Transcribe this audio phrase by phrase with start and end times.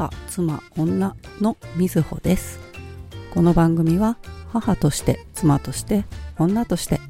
[0.00, 2.58] 母、妻、女のみずほです。
[3.34, 4.16] この番組は
[4.48, 6.06] 母として、妻として、
[6.38, 7.00] 女として、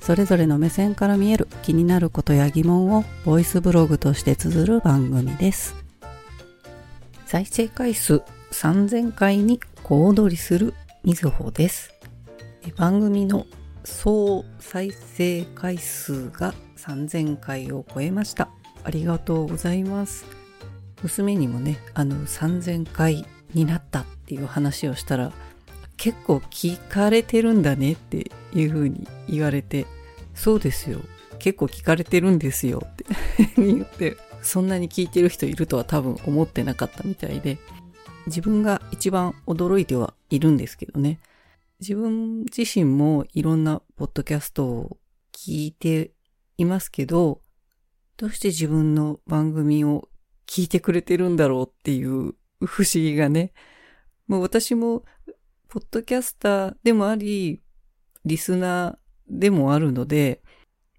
[0.00, 5.74] それぞれの目線から見える気になることや疑問をボイスブログとして綴る番組です。
[7.26, 8.22] 再生回数
[8.52, 10.72] 3000回に小躍りする
[11.04, 11.92] みずほです。
[12.76, 13.44] 番組の
[13.84, 18.48] 総再生回数が3000回を超えました。
[18.82, 20.39] ありがとうございます。
[21.02, 25.32] 娘にもね、あの3000回になったっていう話をしたら、
[25.96, 29.86] 結構聞かれてるんだねっていう風に言われて、
[30.34, 31.00] そうですよ。
[31.38, 33.04] 結構聞かれてるんですよって
[33.56, 37.58] 言って、そんなに聞いてる人いるとは多分思ってなかったみたいで、
[38.26, 41.20] 自分が一番驚いてはいるんですけどね。
[41.80, 44.98] 自分自身もいろんなポッドキャストを
[45.32, 46.12] 聞いて
[46.58, 47.40] いますけど、
[48.18, 50.09] どうして自分の番組を
[50.50, 52.34] 聞いてくれてるんだろうっていう
[52.66, 53.52] 不思議がね。
[54.26, 55.04] もう私も、
[55.68, 57.62] ポッドキャスターでもあり、
[58.24, 60.42] リスナーでもあるので、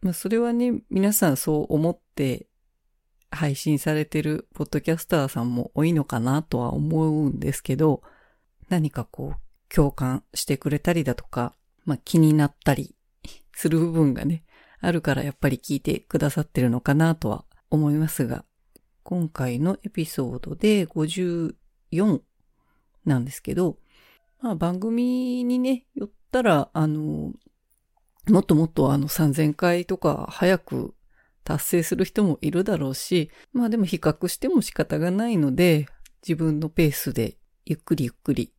[0.01, 2.47] まあそれはね、皆さんそう思って
[3.29, 8.03] 配信されてるポッドキャスターさんも多いのかなとは思うんですけど、
[8.69, 12.95] 何かこう、共感してくれたりだとか、まあ気になったり
[13.51, 14.45] する部分がね、
[14.79, 18.45] あるからやっぱり聞いてくださってるのかなとは思いますが、
[19.03, 22.21] 今回のエピソードで54
[23.05, 23.77] なんですけど、
[24.41, 27.33] まあ番組にね、寄ったら、あの、
[28.29, 30.93] もっともっとあの3000回とか早く
[31.43, 35.87] 達成する人もいるだろうし、まあでも比較しても仕方がないので、
[36.21, 38.53] 自分のペースでゆっくりゆっくり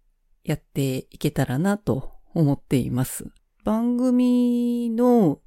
[0.45, 3.27] やっていけたらなと思っています。
[3.65, 5.41] 番組の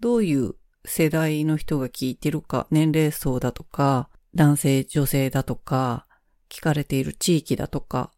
[0.00, 0.54] どういう
[0.84, 4.08] 世代の人が聞いてるか、年齢層だとか、
[4.38, 6.06] 男性、女性だとか、
[6.48, 8.12] 聞かれている地域だとか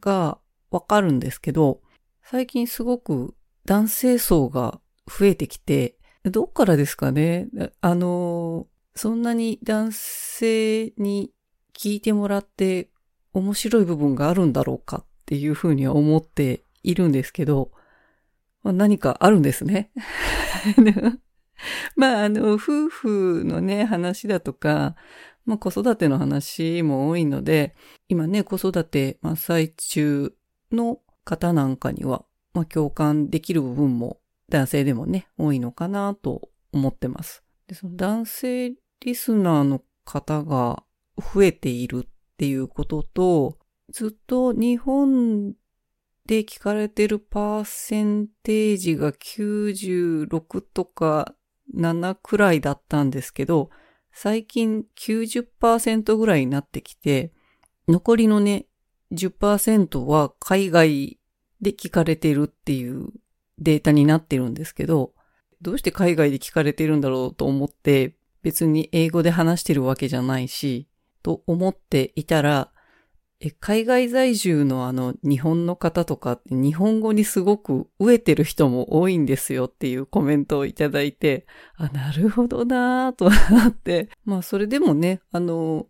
[0.00, 0.38] が
[0.72, 1.80] わかるんですけど、
[2.24, 3.34] 最近すごく
[3.66, 7.46] 男性層が増えてきて、どっからですかね？
[7.80, 8.66] あの、
[8.96, 11.30] そんなに男性に
[11.72, 12.90] 聞いてもらって
[13.32, 17.70] 面白い部分があるんだろうかっていうふうには思っているんですけど、
[18.64, 19.92] まあ、何かあるんですね？
[21.94, 24.96] まあ、あの、夫婦のね、話だとか、
[25.50, 27.74] まあ、子育ての話も多いので、
[28.08, 30.32] 今ね、子育て真っ最中
[30.70, 32.24] の方なんかには、
[32.54, 37.42] まあ、共感できる部分も男性でもね、多いのかなと思ってます。
[37.66, 40.84] でその男性リスナーの方が
[41.16, 43.58] 増えているっていうことと、
[43.90, 45.54] ずっと日本
[46.26, 51.34] で聞かれてるパーセンテージが96とか
[51.76, 53.70] 7くらいだったんですけど、
[54.12, 57.32] 最近90%ぐらいになってきて、
[57.88, 58.66] 残りのね、
[59.12, 61.18] 10%は海外
[61.60, 63.08] で聞かれてるっていう
[63.58, 65.12] データになってるんですけど、
[65.62, 70.88] どうして海外で聞かれてるんだろうと思って、別に英語で話してるわけじゃないし、
[71.22, 72.72] と思っていたら、
[73.42, 81.46] え海外在住のあの日本の方とか日本語にすごく飢えてる人も多いんですよっていうコメントをいただいて、
[81.76, 85.86] あ、なるほどなぁとなって、 まあそれでもね、あの、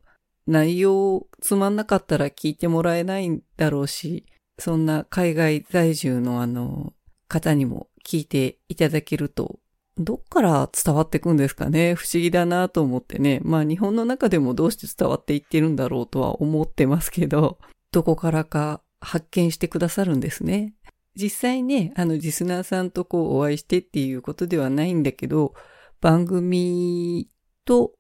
[0.47, 4.27] 内容つまんなかったら聞いてもらえないんだろうし、
[4.59, 6.93] そんな海外在住のあの
[7.27, 9.59] 方にも聞いていただけると
[10.03, 11.95] どっから伝わっていくんですかね？
[11.95, 13.41] 不思議だなと思ってね。
[13.43, 17.59] まあ日本の中でもどうして伝わっていってるんだろうとは思ってますけど、
[17.93, 20.75] どこからか発見してくださるんですね。
[21.17, 25.55] 実際ね、あのリスナーさんとこうお会いしてっていうことではないんだけど、
[26.01, 27.29] 番組
[27.67, 27.93] と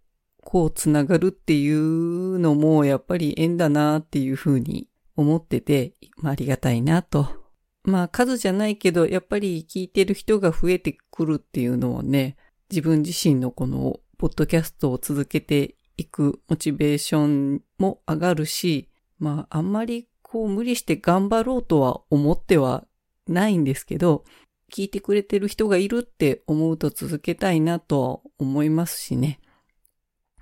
[0.43, 7.40] こうつながるっていうのもやっぱり縁だなっていうふうに思ってて、まあありがたいなと
[7.83, 12.37] まあ数じゃないけど、やっぱり聞いてる人が増えてくるっていうのはね、
[12.71, 22.87] 自分自身のこのポッドキャストを続けていくモチベーションも上がるし、まああんまりこう無理して頑張ろうとは思っては
[23.27, 24.25] ないんですけど、
[24.72, 29.41] 聞いてくれてる人がいるって思うと続けたいなとは思いますしね。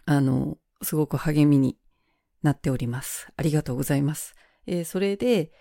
[0.05, 1.79] あの、すごく励みに
[2.43, 3.29] なっております。
[3.37, 4.35] ありがとうございます。
[4.67, 5.53] えーそれで、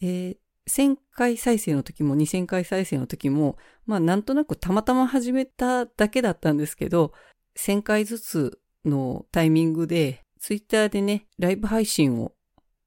[0.00, 0.36] えー
[0.68, 7.12] 1000回再生の時も2000回再生の時も、まあなんとなくたまたま始めただけだったんですけど、
[7.56, 12.32] 1000回ずつのタイミングで、ツイッターでね、ライブ配信を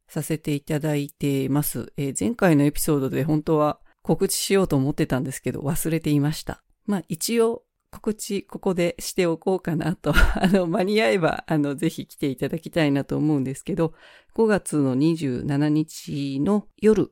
[0.07, 1.93] させていただいてます。
[1.97, 6.63] えー前回のエピソードで本当は告知しようと思ってたんですけど、忘れていました。
[6.85, 13.93] まあ一応告知ここでしておこうかなと、 あの、間に合えば、あの、ぜひ来ていただきたいなと思うんですけど、
[14.35, 17.11] 5月の27日の夜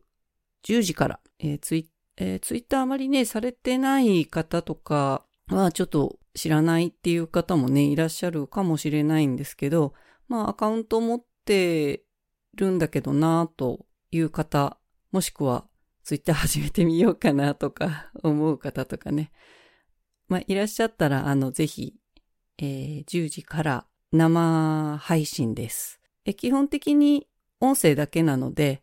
[0.65, 9.93] 10時から、えー、ツイえー、ツイッターあまりね、されてない方とかはちょっと知らないっていう方もね、いらっしゃるかもしれないんですけど、
[10.27, 12.03] まあアカウント持って
[12.55, 14.77] るんだけどなという方、
[15.11, 15.65] もしくは
[16.03, 19.31] ツイッター始めてみようかなとか思う方とかね。
[20.27, 21.93] まあいらっしゃったら、あの、ぜひ、
[22.57, 26.01] えー、10時から生配信です。
[26.25, 27.27] え基本的に
[27.59, 28.81] 音声だけなので、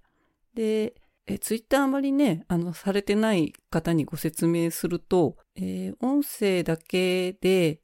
[0.54, 0.94] で、
[1.26, 7.80] えツイッターあまりね、あの、されてない方にご説明すると、えー、音声だけで、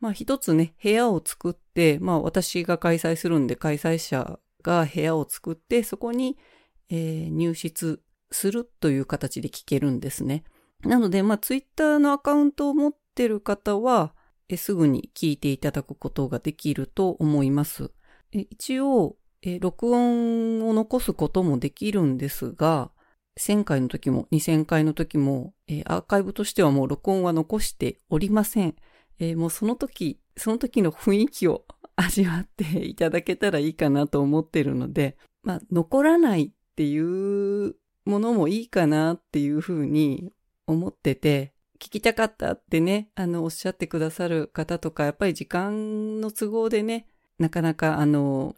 [0.00, 6.36] まあ一つね、部屋を作って、まあ私が開催するんで開催者が部屋を作って、そこに、
[6.90, 10.44] えー、入室するという形で聞けるんですね。
[10.82, 14.14] なので、まあツイッターのアカウントを持ってる方は、
[14.50, 17.92] えすぐに聞いていただくことができると思います。
[18.32, 22.90] え一応、え、録音を残すこともできるんですが、
[23.36, 28.74] 1000回の時も2000回の時も、え、アーカイブとしてはもう録音は残しておりません。
[29.18, 31.64] え、もうその時、その時の雰囲気を
[31.96, 40.32] 味わっていただけたらいいかなと思ってるので、まあ、残らないっていうものもいいかなっていうふうに
[40.66, 47.06] 思ってて、聞きたかったってね、あの、おっしゃってくださる方とか、やっぱり時間の都合でね、
[47.38, 48.56] なかなかあの、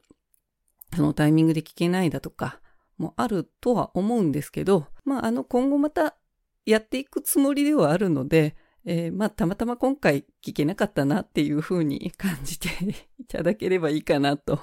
[0.97, 2.61] そのタイミングで聞けないだとか、
[2.99, 6.17] もあるとは思うんですけど、まあ、あの、今後また
[6.65, 12.69] やっていくつもりではあるので、えー、まあ、たまたま今回聞けなかったなっていうふうに感じて
[13.19, 14.61] いただければいいかなと。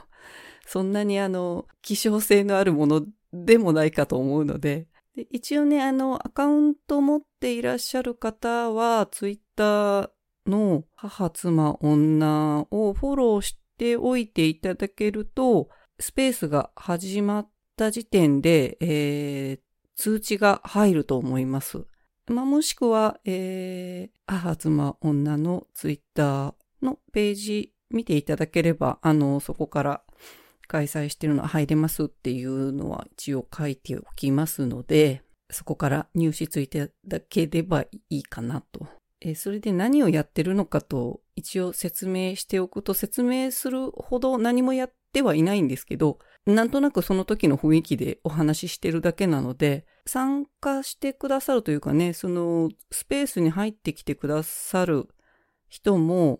[0.65, 10.09] そんなにあの、希少性のあるものでもないかと思うので、で一応ね、あの、アカウント持っていらっしゃる方は、ツイッター
[10.47, 19.59] の母、妻、女をフォローしておいていただけると、スペースが始まった時点で、えー、
[19.95, 21.85] 通知が入ると思います。
[22.27, 30.03] まあ、もしくは、えー、母、妻、女のツイッターのページ見ていただければ、あの、そこから
[30.67, 38.87] 開催してるのは入れますっていうのは一応書いておきますので、そこから入手いただければいいかなと。
[39.21, 46.17] えー、それで何をやってるのかと一応説明しておくと説明するほど何もやってってはいないんですけど、
[46.47, 55.07] なんとなくその時の雰囲気でお話ししてるだけなので、参加してくださるというかね、そのスペースに入ってきてくださる
[55.69, 56.39] 人も、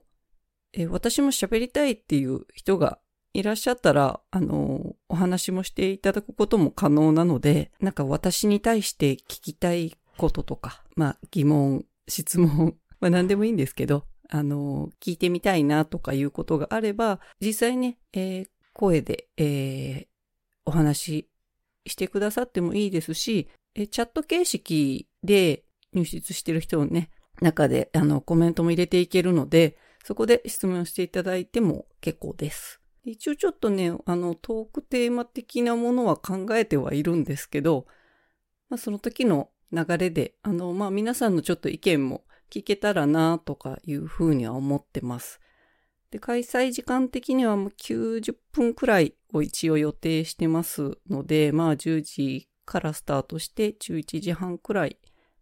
[0.73, 2.97] え私も喋りたいっていう人が
[3.33, 20.05] いらっしゃったら、あの、お話もしていただくことも可能なので、なんか私に対して聞きたいこととか、まあ疑問、質問、 まあ何でもいいんですけど、あの、聞いてみたいなとかいうことがあれば、実際ね、えー、声で、えー、
[20.65, 21.29] お話し
[21.87, 27.09] してくださってもいいですし、チャット形式で入室してる人のね、
[27.41, 32.81] 中であのコメントも入れていけるので、そこで質問していただいても結構です。
[33.05, 37.85] 一応ちょっとね、あのトークテーマ的なものは考えてはいるんですけど、
[38.69, 45.41] まあ、その時の流れで、あの、まあ、皆さんのちょっと意見も聞けたらなとかいうふうには思ってます。
[46.13, 54.99] で、開催時間的にはもう90分くらいを一応予定してますので、まあ10時からスタートして11時半くらい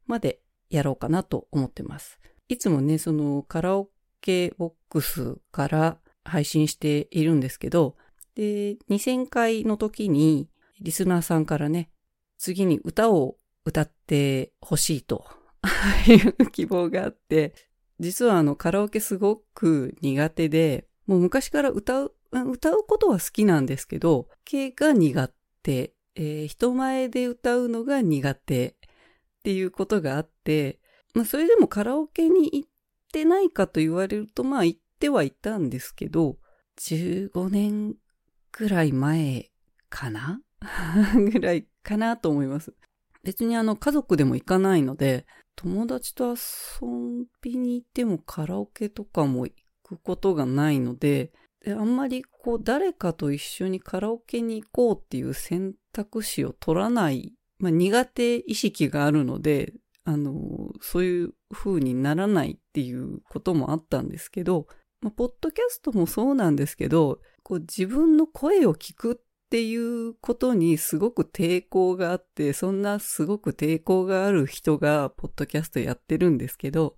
[0.07, 2.19] までやろうかなと思ってます。
[2.47, 3.89] いつもね、そのカラオ
[4.21, 7.97] ケボックスから配信しているんですけど、
[8.35, 10.47] で、2000回の時に
[10.79, 11.89] リスナーさんからね、
[12.37, 13.35] 次に歌を
[13.65, 15.25] 歌ってほしいと
[16.07, 16.13] い
[16.45, 17.53] う希望があって、
[18.01, 25.29] 実はあのカラオケすごく苦手で、もう昔から歌う、歌うことは好きなんですけど、系が苦
[25.61, 28.73] 手、えー、人前で歌うのが苦手っ
[29.43, 30.79] ていうことがあって、
[31.13, 32.69] まあそれでもカラオケに行っ
[33.13, 36.37] てないかと言われると、まあ行ってはいたんですけど、
[36.79, 37.93] 15年
[38.51, 39.51] くらい前
[39.89, 40.41] かな？
[41.31, 42.73] ぐらいかなと思います。
[43.23, 45.27] 別にあの家族でも行かないので、
[45.63, 46.87] 友達と遊
[47.39, 49.53] びに行ってもカラオケとかも行
[49.83, 51.31] くことがないので、
[51.63, 60.33] であんまりこう誰かと一緒にカラオケに行こうっていう選択肢を取らない、まあ、苦手意識があるので、あの、
[60.81, 64.65] そういう風にならないっていうこともあったんですけど、
[65.01, 69.15] まあ、ポッドキャストもそうなんですけど、こう自分の声を聞くっ
[69.51, 76.95] っていうことにすごく抵抗があって、そんなすごく抵抗がある人がポッドキャストやってるんですけど、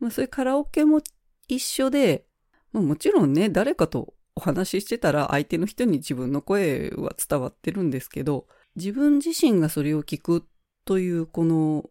[0.00, 1.02] まあそういうカラオケも
[1.46, 2.24] 一緒で、
[2.72, 10.48] まあ、もちろんね、誰かとお話ししてたら相手の人に自分の声は伝わってるんですけど、自分自身がそれを聞く
[10.86, 11.84] というこの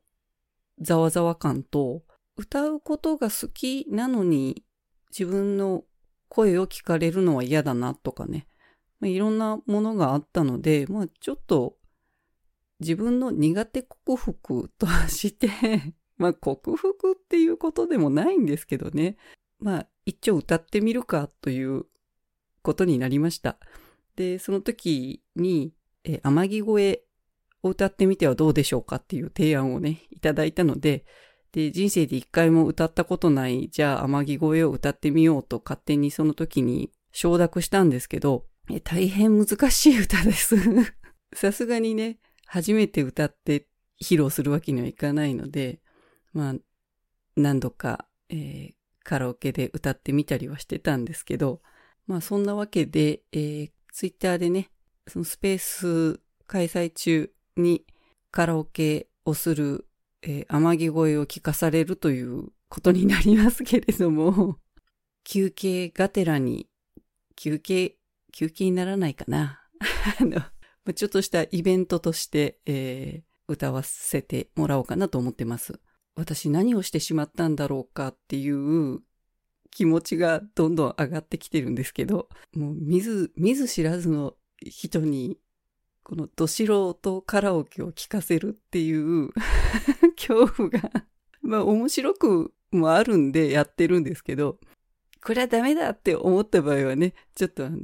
[0.82, 2.02] ざわざわ感と、
[2.36, 4.64] 歌うことが好きなのに
[5.12, 5.84] 自分の
[6.30, 8.48] 声を聞かれるのは嫌だなとかね、
[9.00, 11.78] まあ、いろんなものがあったので、まあちょっと
[12.80, 15.50] 自分の苦手克服として
[16.18, 19.18] まあ克服っていうことでもないんですけどね、
[19.60, 21.86] まあ一応歌ってみるかという
[22.62, 23.58] ことになりました。
[24.16, 25.74] で、その時に、
[26.04, 27.04] え天城越え
[27.64, 31.06] を歌ってみてはどうでしょうかっていう提案をね、いただいたので、
[31.52, 38.46] で、人生で一回も歌ったことない、じゃあ天城越えを歌ってみようと勝手にその時に承諾したんですけど、
[38.84, 40.56] 大変難しい歌です。
[41.34, 43.68] さすがにね、初めて歌って
[44.02, 45.82] 披露するわけにはいかないので、
[46.34, 46.56] まあ、
[47.36, 51.62] 何度か、えー、カラオケで歌ってみたりはしてたんですけど、
[52.08, 54.70] まあそんなわけで、えー、ツイッターでね、
[55.08, 57.86] そのスペース開催中に
[58.32, 59.88] カラオケをする、
[60.22, 64.60] えー、天城声を聞かされるということになりますけれども、
[65.24, 66.70] 休憩がてらに、
[67.36, 67.97] 休憩、
[68.32, 69.62] 休憩にならないかな。
[70.20, 70.42] あの、
[70.94, 75.80] ちょっとしたイベントとして、えー、歌わせてもらおうかなと思ってます。
[76.16, 79.02] 私何をしてしまったんだろうかっていう
[79.72, 84.34] 気持ちがどんどん上がってきてるんですけど、もう見ず、見ず知らずの
[84.66, 85.38] 人に、
[86.04, 89.30] このど素人カラオケを聴かせるっていう
[90.18, 90.92] 恐怖が、
[91.42, 94.58] まあ面白くもあるんでやってるんですけど、
[95.24, 97.80] これはダメだって思った場合はね、ちょっとあの、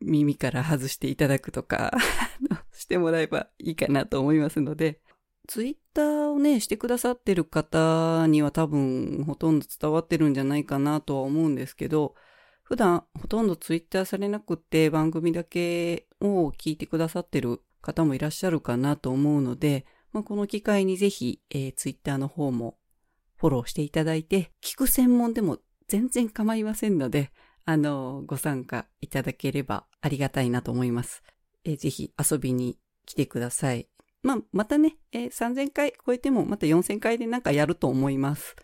[0.00, 1.92] 耳から外していただくとか
[2.72, 5.00] してもらえばいいかなと思いますので、
[5.46, 12.14] ツイッターをね、してくださってる方には多分ほとんど伝わってるんじゃないかなとは思うんですけど、
[12.62, 22.76] 普段ほとんどツイッターされなくって番組だけを聞いてくださってる方もいらっしゃるかなと思うので、まあ、この機会にぜひ、えー、ツイッターの方も
[23.36, 27.32] フォローしていただいて、聞く専門でも全然構いませんので、
[27.64, 31.22] あの、ご参加いただければありがたいなと思います。
[31.64, 33.88] え、ぜひ遊びに来てください。
[34.22, 38.56] まあ、またね、えー、3000回超えてもまた4000回でなんかやると思います。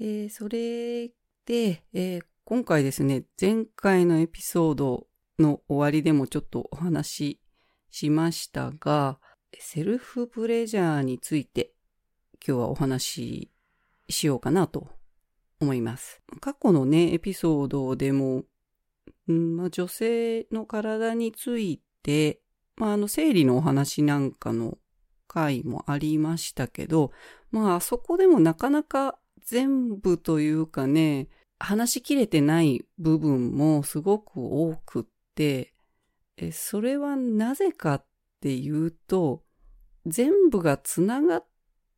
[0.00, 1.08] えー、それ
[1.46, 5.06] で、えー、今回ですね、前回のエピソード
[5.38, 7.40] の終わりでもちょっとお話し
[7.90, 9.18] しましたが、
[9.58, 11.72] セルフプレジャーについて
[12.46, 13.50] 今日はお話し
[14.10, 14.97] しようかなと
[15.60, 16.20] 思います。
[16.40, 18.44] 過去のね、エピソードでも、
[19.30, 22.40] んまあ、女性の体について、
[22.76, 24.78] まあ、あの、生理のお話なんかの
[25.26, 27.12] 回もありましたけど、
[27.50, 35.74] まあ、あそこでもなかなか全部というかね、話しきれてない部分もすごく多くって、
[36.36, 38.06] えそれはなぜかっ
[38.40, 39.42] ていうと、
[40.06, 41.46] 全部がつながっ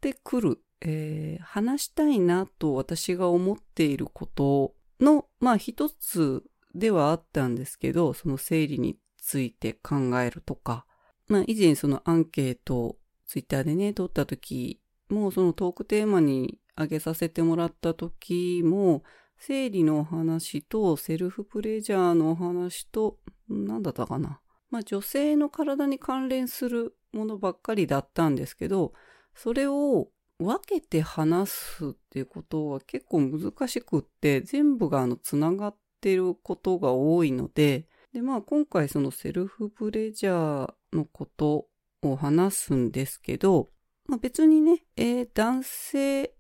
[0.01, 6.43] てくる、えー、話したいなと私が思っていることの、まあ一つ
[6.75, 10.87] ではあったんですけど、その生理について考えるとか、
[11.29, 12.97] まあ以前そのアンケートを
[13.27, 19.03] ツイッターでね、撮った時も、そのトークテーマに上げさせてもらった時も、
[19.39, 23.19] 生理のお話とセルフプレジャーのお話と、
[23.49, 24.41] 何だったかな。
[24.71, 28.93] まあ女性の体に関連するものばっかりだったんですけど、
[29.35, 30.09] それを
[30.41, 41.67] 分けて話すっていうことは結構難しくって、全部があの繋がってることが多いので、でまあ今回そのセルフプレジャーのこと
[42.03, 43.69] を話すんですけど、
[44.09, 46.35] まあ、別にね、えー、男性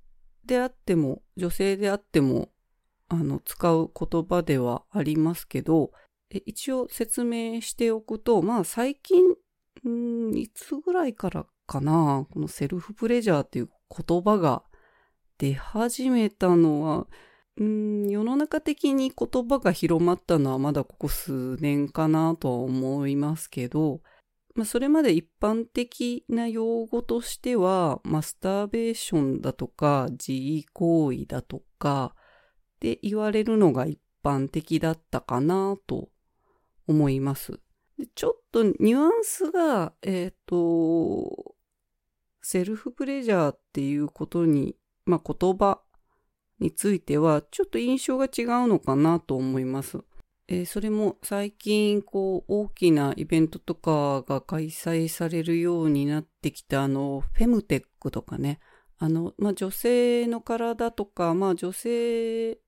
[0.44, 2.48] であっても女性であっても
[3.08, 5.92] あの使う言葉ではありますけど、
[6.46, 9.22] 一応説明しておくと、まあ最近、
[9.86, 14.62] んいつぐらいからかな、このセルフプレジャーっていう言葉が
[15.38, 17.06] 出始めたのは、
[17.56, 24.00] うん世の中的に言葉が広まったのはまだここ数年かなとは思いますけど、
[24.54, 32.14] まあ、それまで一般的な用語としては、マスターベーションだとか、自慰行為だとか、
[32.80, 36.08] で言われるのが一般的だったかなと
[36.86, 37.60] 思います。
[38.14, 41.54] ちょっとニュアンスが、えっ、ー、と、
[42.42, 45.80] セルフプレジャーっていうことに、まあ、言葉
[46.58, 49.98] については、ちょっと印象が違うのかなと思います。
[50.52, 58.58] えー、それも最近こう大きなイベントとかが開催されるようになってきたあのフェムテックとかね
[58.98, 62.58] あの、まあ、女性の体とか、まあ、女性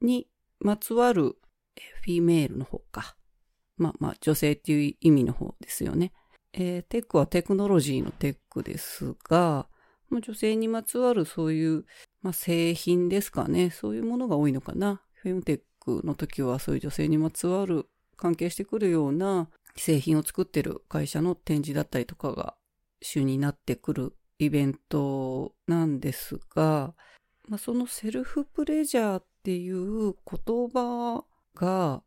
[0.00, 0.28] に
[0.60, 1.36] まつわる
[2.02, 3.16] フィメールの方か。
[3.76, 6.12] まあまあ、女性っていう意味の方ですよね。
[6.52, 9.66] えー、テックはテクノロジーのテックですが、
[10.10, 11.84] まあ、女性にまつわるそういう、
[12.20, 13.70] まあ、製品ですかね。
[13.70, 15.02] そういうものが多いのかな。
[15.14, 22.54] フェムテックの時はそういう女性にまつわる関係してくるような製品を作ってる会社の展示だったりとかが
[23.00, 26.94] 主になってくるイベントなんですが、
[27.48, 32.02] まあ、そのセルフプレジャーっていう言葉が、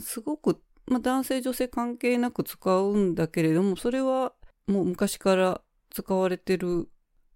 [0.00, 0.60] すごく、
[0.90, 4.32] まあ、男性女性関係なく使うんだけれども、それは
[4.66, 6.88] もう昔から使われてる、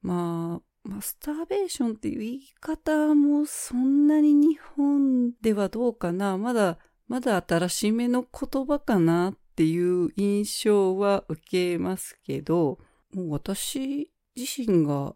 [0.03, 6.37] まあ、マスターベーションっていう言い方もそんなに日本ではどうかな。
[6.37, 11.41] まだ、まだ新しめの言葉かなっていう印象は受
[11.77, 12.81] けますけど、
[13.15, 15.15] もう私自身が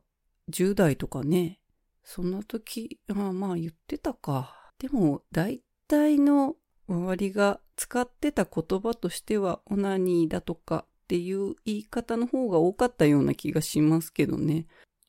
[0.50, 1.59] 10代とかね、
[2.04, 4.54] そんな時、あまあ言ってたか。
[4.78, 6.54] でも大体の
[6.88, 14.66] 周りが使ってた言葉としてはオナニーだとかっていう言い方の方が多かったような気がしますけどね。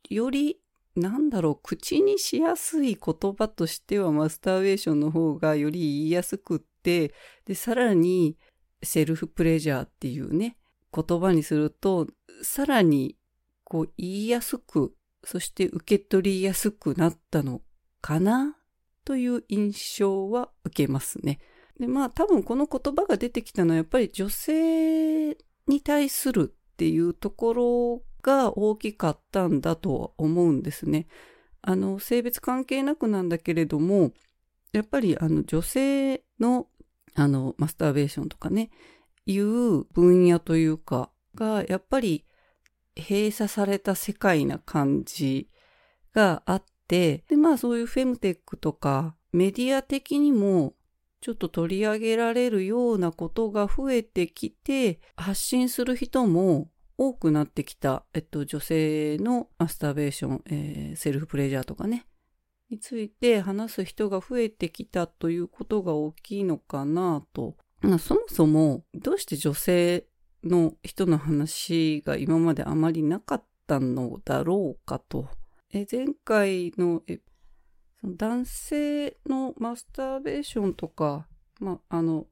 [0.10, 0.60] より、
[0.96, 7.14] なんだろう、口にしやすい言葉としてはマスターベーションの方がより言いやすくって、
[7.46, 8.38] で、さらに
[8.84, 10.58] セルフプレジャーっていうね、
[10.94, 12.08] 言葉にすると、
[12.44, 13.18] さらに
[13.64, 14.94] こう言いやすく、
[15.24, 17.62] そして受け取りやすくなったの
[18.02, 18.56] かな
[19.06, 21.40] という印象は受けますね。
[21.80, 31.08] で、まあ多分この言葉が出てきたのはやっぱり女性に対するっていうところが大きかったんだと思うんですね。
[31.62, 34.12] あの、性別関係なくなんだけれども、
[34.72, 36.68] やっぱりあの女性の
[37.16, 38.70] あのマスターベーションとかね、
[39.26, 42.26] いう分野というかがやっぱり
[42.96, 45.50] 閉鎖された世界な感じ
[46.14, 50.74] があって、で、まあそういうフェムテックとかメディア的にも
[51.22, 62.06] ちょっと取り上げられるようなことが増えてきて、発信する人も多くなってきた、えっと、女性のマスターベーション、えー、セルフプレジャーとかね、
[62.70, 67.56] について話す人が増えてきたということが大きいのかなと。
[68.00, 70.06] そもそも、どうして女性
[70.43, 75.30] の人の話が今まであまりなかったのだろうかと。
[75.72, 77.04] 前回の
[78.04, 81.28] え男性のマスターベーションとか、
[81.60, 82.28] まあ、の、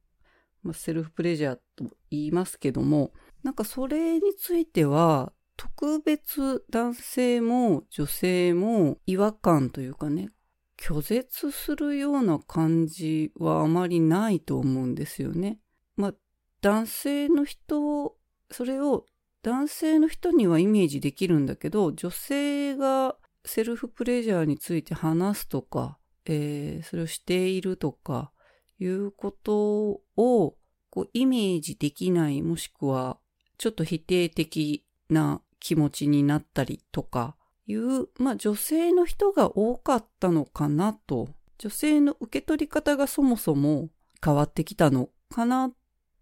[0.64, 3.12] ま、セルフプレジャーと言いますけども、
[3.44, 10.30] なんかそれについては、特別男性も女性も違和感というかね、
[10.78, 15.60] 拒絶するような感じはあまりないと思うんですよね。
[15.96, 16.14] まあ、
[16.62, 18.16] 男性の人、
[18.52, 19.06] それを
[19.42, 23.16] 男性の人にはイメージできるんだけど、女性が
[23.48, 28.32] セルフプレジャーについて話すとか、えー、それをしているとか、
[28.80, 30.56] いうことを
[30.90, 33.18] こうイメージできない、もしくは
[33.58, 43.90] ちょっと否定的な気持ちになったりとかいう、まあ女性の人が多かったのかなと、女性の受け取り方がそもそも
[44.24, 45.72] 変わってきたのかな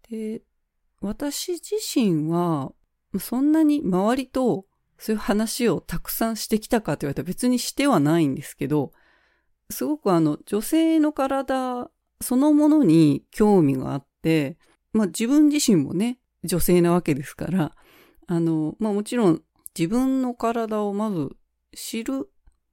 [0.08, 0.42] で、
[1.00, 2.72] 私自身は、
[3.18, 4.66] そんなに周りと
[4.98, 8.92] そういう話をたくさんしてきたかって言われたら別にしてはないんですけど、
[9.70, 14.56] すごくあの、女性の体そのものに興味があって、
[14.92, 17.72] まあ自分自身もね、女性なわけですから、
[18.26, 19.42] あの、まあもちろん
[19.78, 21.30] 自分の体をまず
[21.74, 22.30] 知る、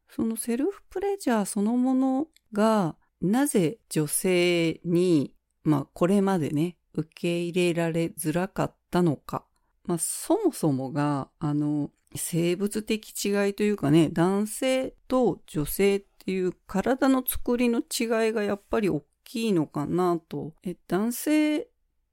[0.10, 5.34] そのセルフプレジャーそのものが、なぜ女性に、
[5.64, 9.46] まあこれまでね、受け入れられづらかったのか。
[9.86, 20.54] まあ、そもそもが、あの、生物的違いというかね、男性と女性っていう体の作りの違いがやっぱり大きいのかなと。
[20.64, 21.68] え、男性っ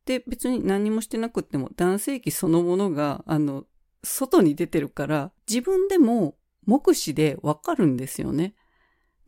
[0.05, 3.65] て別に何もしてなくっても男性器そのものが、あの、
[4.03, 6.37] 外に出てるから自分でも
[6.67, 8.55] 目視でわかるんですよね。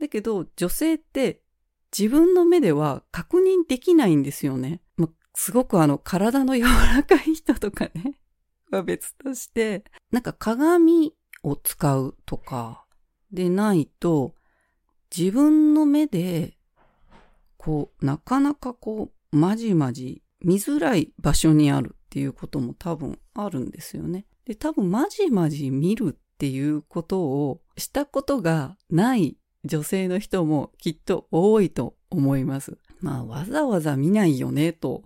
[0.01, 1.43] だけど女性って
[1.97, 4.81] 自分の目では確認できないんですよね。
[4.97, 8.15] ま、すごくあの、体の柔らかい人とかね、
[8.77, 12.85] は別として、なんか鏡を使うとか
[13.33, 14.35] でないと、
[15.17, 16.57] 自分の目で、
[17.57, 24.27] こう、なかなかこう、まじまじ見づらい場所にあるっていうことも多分あるんですよね。
[24.45, 32.79] で、多分まじまじ見るっていうことをしたことがない女性の人もきっと多いと思います。
[33.01, 35.05] まあ、わざわざ見ないよね、と。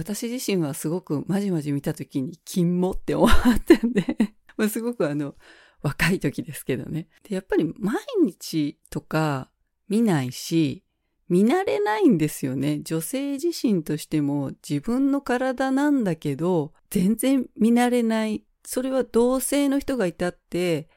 [0.00, 4.28] 私自身はすごくまじまじ見た時に金もって思ったんで
[4.68, 5.34] すごくあの、
[5.82, 7.08] 若い時ですけどね。
[7.28, 9.50] で、やっぱり毎日とか
[9.88, 10.84] 見ないし、
[11.28, 12.80] 見慣れないんですよね。
[12.82, 18.44] 女性自身としても自分の体なんだけど、全然見慣れない。
[18.64, 20.88] それは同性の人がいたって、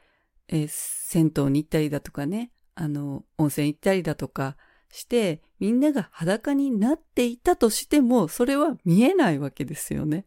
[0.48, 4.56] え、銭湯に行ったりだとかね、あの、温泉行ったりだとか
[4.94, 10.24] して、みんなが裸になっていたとしても、それは見えないわけですよね。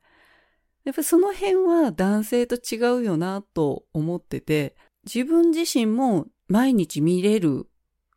[0.84, 4.76] やっぱその辺は男性と違うよなと思ってて、
[5.06, 7.68] 自分自身も毎日見れる、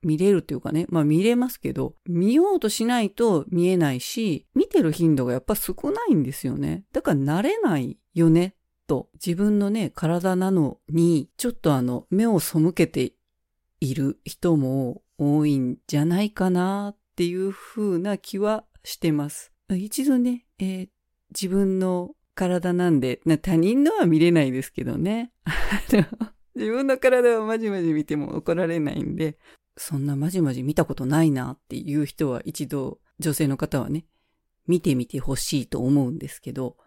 [0.02, 6.84] 見れるというかね、まあ見れますけど、見ようとしないと見えないし、見てる頻度がやっぱ少ないんですよね。
[6.92, 8.56] だから慣れないよね、
[8.88, 9.08] と。
[9.14, 13.12] 自分のね、体なのに、ちょっとあの、目を背けて
[13.80, 19.52] いる人も多いんじゃないかなっていう風な気はしてます。
[19.68, 20.88] 一度ね、えー、
[21.34, 25.30] 自分の体なんで、な他人のは見れないですけどね。
[26.56, 29.36] 自分の体はまじまじ見ても怒られないんで、
[29.76, 34.06] そんなまじまじ見たことないなっていう人は一度女性の方はね、
[34.66, 36.78] 見てみてほしいと思うんですけど、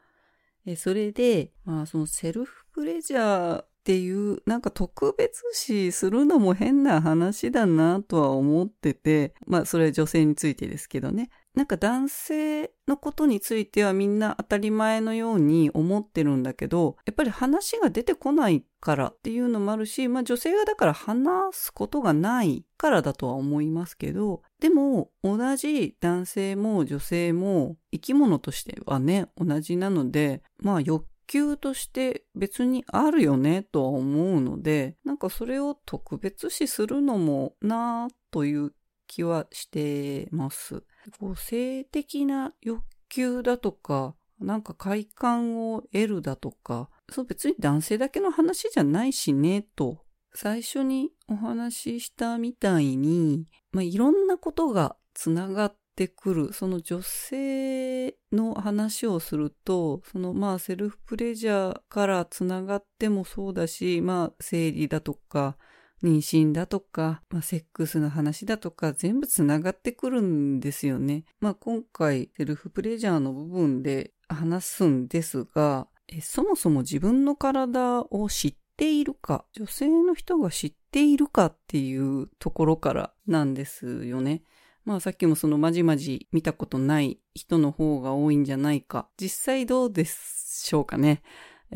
[0.75, 11.29] それで、まあそのセルフプレジャーっていう、なんか特別視するのも変な話だなとは思ってて、まあそれは女性についてですけどね。
[11.53, 38.73] なんか男性のことについてはみんな当たり前のように思ってるんだけど、やっぱり話が出てこないからっていうのもあるし、まあ女性がだから話すことがないからだとは思いますけど、でも同じ男性も女性も生き物としてはね、同じなので、まあ欲求として別にあるよねとは思うので、なんかそれを特別視するのもなぁという
[39.07, 40.83] 気はしてます。
[41.19, 50.03] こう性的な欲求だとか、なんか快感を得るだとか、そう別に男性だけの話じゃないしね、と。
[50.35, 65.57] 最初にお話ししたみたいに、まあ、いろんなことがつながっってくる、その女性の話をすると、そのまあセルフプレジャーからつながってもそうだし、まあ生理だとか、
[66.03, 71.23] 妊娠だとか、まあ、セックスの話だとか全部つながってくるんですよね。
[71.39, 75.87] まあ今回セルフプレジャーの部分で話すんですが、
[76.21, 84.43] そもそも自分の体を知っているか、女性の人が知っているかっていうところからなんですよね。
[84.85, 89.07] まあさっきもそのまじまじ見たことない人の方が多いんじゃないか。
[89.17, 91.21] 実際どうでしょうかね。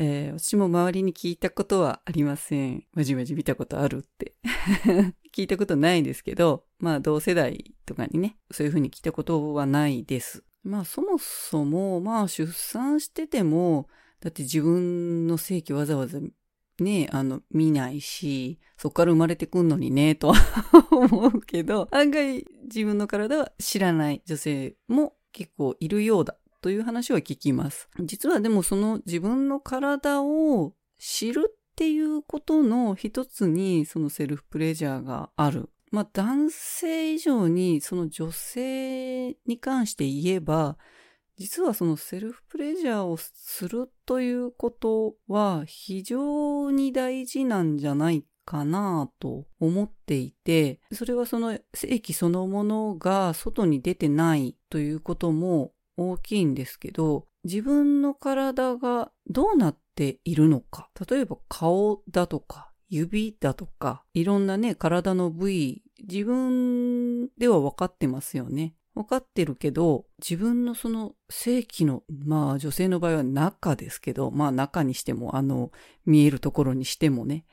[0.00, 2.84] えー、私も周りに聞いたことはありません。
[2.92, 4.34] まじまじ見たことあるって。
[5.34, 10.44] 聞いたことないですけど、まあ同世代とかにね、そういうふうに聞いたことはないです。
[10.62, 13.88] まあそもそも、まあ出産してても、
[14.20, 16.20] だって自分の性器わざわざ
[16.80, 20.34] ね、あの、見ないし、そこから生まれてくんのにね、とは
[20.90, 27.88] 思うけど、案外自分の体は知らない女性も結構いるようだという話は聞きます。
[28.00, 35.70] 実はでもその自分の体を知るっていうことの一つにそのセルフプレジャーがある。
[35.90, 40.76] まあ男性以上にその女性に関して言えば
[41.38, 68.74] 実はそのセルフプレジャーをするということは非常に大事なんじゃないかなと思っていて、それはその正規そのものが外に出てないということも大きいんですけど、自分の体がどうなっているのか、例えば顔だとか指だとか、いろんなね、体の部位、自分では分かってますよね。
[68.98, 75.70] 分かってるけど、自分のその正規の、まあ女性の場合は中ですけど、まあ中にしても、あの、
[76.04, 77.44] 見えるところにしてもね、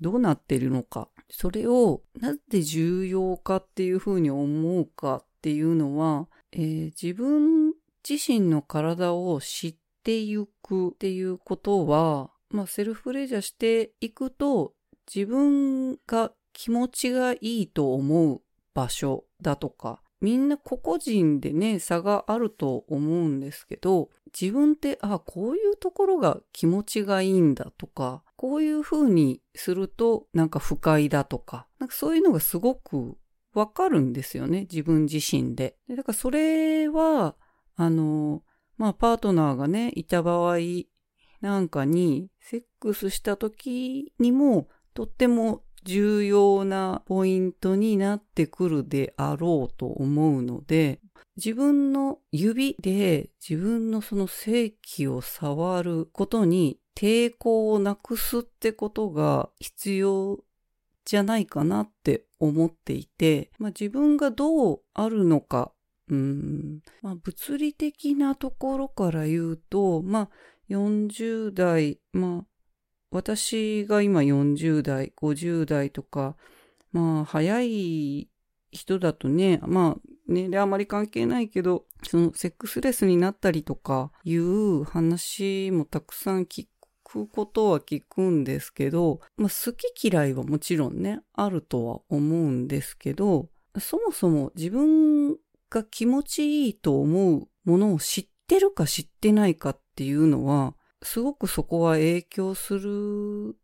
[0.00, 1.10] どうなってるのか。
[1.28, 7.74] それを、なぜ重要かっていうふうに思うかっていうのは、えー、自分
[8.08, 14.72] 自身の体を知っていくっていうことは、まあセルフレジャーしていくと、
[15.14, 18.40] 自分が気持ちがいいと思う
[18.72, 33.16] 場所だとか、みんな個々人でね、差があると思うんですけど、自分って、あ、こういうところが気持ちがいいんだとか、こういう風にするとなんか不快だとか、なんかそういうのがすごく
[33.54, 35.76] わかるんですよね、自分自身で。
[35.88, 37.36] でだからそれは、
[37.76, 38.42] あの、
[38.76, 40.58] まあパートナーがね、いた場合
[41.40, 51.00] なんかに、セックスした時にも、とっても重要なポイントになってくるであろうと思うので、
[51.36, 60.40] 自分の指で自分のその性器を触ることに抵抗をなくすってことが必要
[61.04, 65.72] じゃないかなって思っていて、まあ、自分がどうあるのか、
[66.08, 70.28] うんまあ、物理的なところから言うと、まあ、
[70.70, 72.44] 40代、まあ、
[73.16, 76.36] 私が今40代、50代とか、
[76.92, 78.28] まあ、早い
[78.72, 86.66] 人だとね、まあ、年齢あまり関係ないけど、そのセックスレスになったりとかいう話もたくさん聞
[87.04, 93.48] くことは聞くんですけど、まあ、好き嫌いはもちろんね、あるとは思うんですけど、
[93.80, 95.36] そもそも自分
[95.70, 100.74] が気持ちいいと思うものを知ってるか知ってないかっていうのは、
[101.06, 103.56] すごくそこは影響する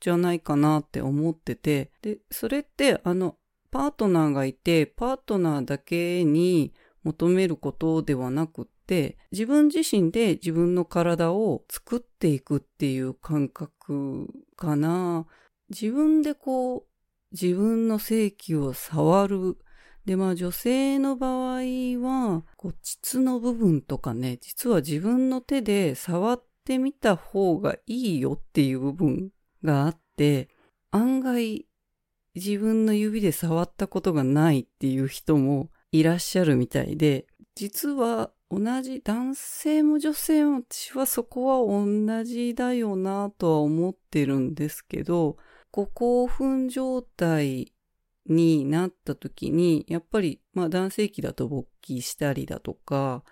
[0.00, 3.36] じゃないかなって思ってて、で、それってあの、
[3.70, 6.72] パートナーがいて、パートナーだけに
[7.02, 15.26] 求めることではなくって、自分自身で自分の体を作っていくっていう感覚かな。
[15.68, 16.84] 自分でこう、
[17.32, 19.58] 自分の性器を触る。
[20.06, 21.60] で、まあ女性の場合
[22.00, 29.30] は、こう、膣の部分とかね、実は自分の手で触ってみた方がいいよっていう部分
[29.64, 30.50] があって、
[30.90, 31.66] 案外
[32.34, 45.38] 自分の指で触ったことがないっていう人もいらっしゃるみたいで、実は同じ男性も女性も私はそこは同じだよなとは思ってるんですけど、
[45.70, 47.72] ご興奮状態
[48.26, 53.24] になった時に、やっぱり、まあ男性器だと勃起したりだとか、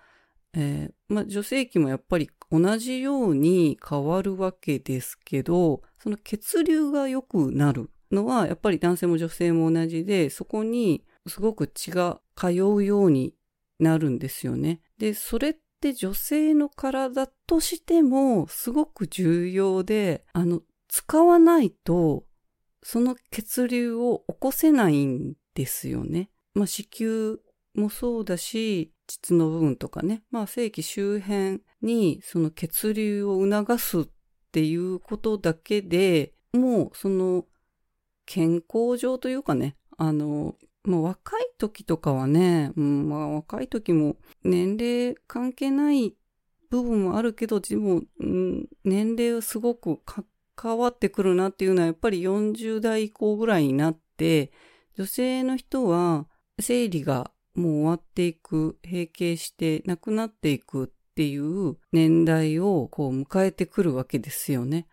[0.54, 13.34] えー、まあ女性器もやっぱり同じように変わるわけですけど、その血流が良くなるのは、やっぱり男性も女性も同じで、そこにすごく血が通うように
[13.78, 14.80] なるんですよね。
[14.98, 22.24] で、それって女性の体としてもすごく重要で、あの、使わないと、
[22.82, 26.30] その血流を起こせないんですよね。
[26.54, 27.36] まあ、子宮
[27.76, 34.04] もそうだし、膣の部分とかね、まあ、正規周辺にその血流を促すっ
[34.52, 37.44] ていうことだけでもうその
[38.24, 46.14] 健康上というかね、あの、まあ、若い時とかはね、うん、まあ若い時も年齢関係ない
[46.70, 50.00] 部分もあるけど、でも、うん、年齢はすごく
[50.54, 54.50] 関わってくるなっていうのはやっぱり40代以降ぐらいになって、
[54.96, 56.26] 女性の人は
[56.60, 64.86] 生理がもう終わっていく、閉経して亡くなっていくっていう年代をこう迎えてくるわけですよね。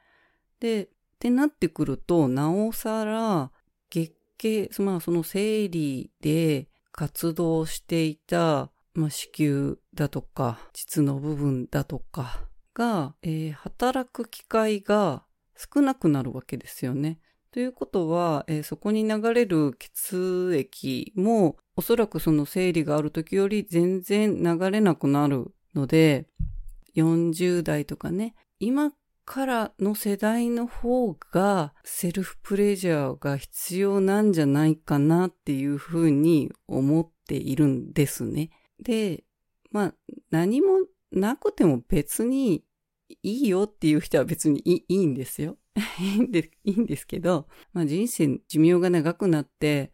[0.60, 0.88] で、っ
[1.20, 3.52] てなってくると、なおさら、
[3.90, 15.24] 月経、まあその生理で活動していた、まあ、子宮だとか、膣の部分だとかが、えー、働く機会が
[15.58, 17.20] 少なくなるわけですよね。
[17.54, 26.28] ということは、えー、そこに流れる血液もおそらくその生理がある時より全然流れなくなるので、
[26.96, 28.92] 40代とかね、今
[29.24, 38.50] からの世代の方がセルフプレジャーが必要なんじゃないかなっていうふうに思っているんですね。
[38.82, 39.26] で、
[39.70, 39.94] まあ
[40.32, 40.80] 何も
[41.12, 42.64] なくても別に
[43.24, 45.58] いいよっていう人は別にいいんですよ。
[46.00, 49.92] いいんでいいんですけど、まあ人生寿命が長くなって、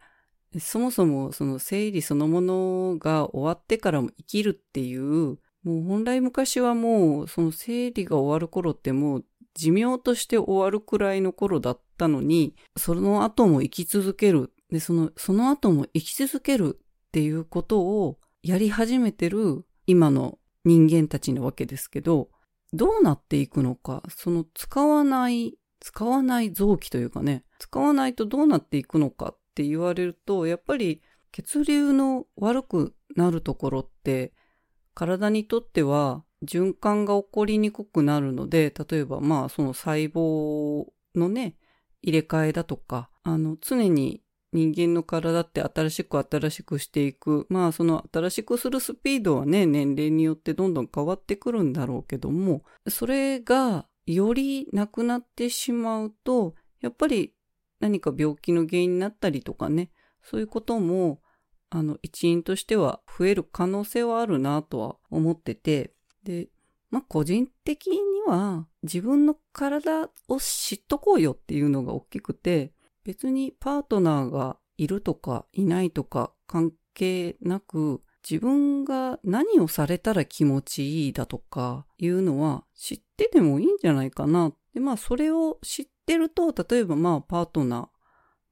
[0.60, 14.54] そもそもその生理そのものが終わってからも生きるっていうもう本来昔はもうその生理が終わる頃ってもう寿命として終わるくらいの頃だったのに、その後も生き続ける。
[14.72, 22.30] で、その、その後も生き続けるっていうことをやり始めてる今の人間たちなわけですけど、
[22.74, 31.02] どうなっていくのか、その使わない、使わない臓器というかね、使わないとどうなっていくのかって言われると、やっぱり
[31.32, 34.34] 血流の悪くなるところって
[34.94, 41.56] 体にとっては循環が起こりにくくなるので、例えばまあその細胞のね、
[42.02, 47.46] 入れ替えだとか、あの常に人間の体って新しく新しくしていく。
[47.50, 57.34] まあその新しくするスピードはね、年齢によってどんどん変わってくるんだろうけども、それがよりなくなってしまうと、やっぱり
[57.80, 59.92] 何か病気の原因になったりとかね、
[60.24, 61.22] そういうことも
[61.70, 66.50] あの、一因としては増える可能性はあるなとは思ってて、で、
[66.90, 84.52] まあ、個人的には自分の体を知っとこうよっていうのが大きくて、別にパートナーがいるとかいないとか関係なく、自分が何をされたら気持ちいいだとかいうのは知っててもいいんじゃないかな。
[84.74, 87.90] で、まあそれを知ってると、例えばまあパートナ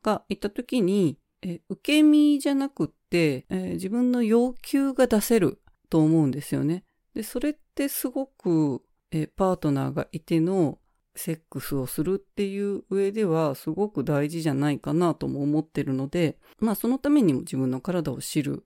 [0.04, 6.84] ーがいた時に、え受け身じゃなくって、えー、自分の要求が出せると思うんですよね。
[7.14, 8.82] で、それってすごく、
[9.12, 10.80] え、パートナーがいての
[11.18, 18.64] セックスをするっていう上ではすごく大事じゃないかなとも思ってるので、まあそのためにも自分の体を知る。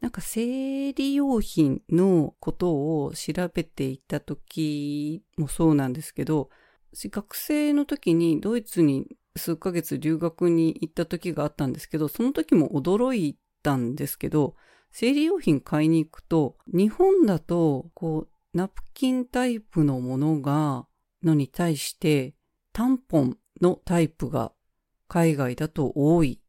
[0.00, 6.48] なんか生理用品のことを調べていた時もそうなんですけど、
[6.94, 14.54] 学生の時にドイツに数ヶ月留学に行った時があったんですけど、その時も驚いたんですけど、
[14.90, 20.86] 生理用品買いに行くと、日本だと、こう、ナプキンタイプのものが
[21.22, 22.34] のに対して、
[22.72, 24.52] タンポンのタイプが
[25.08, 26.40] 海外だと多い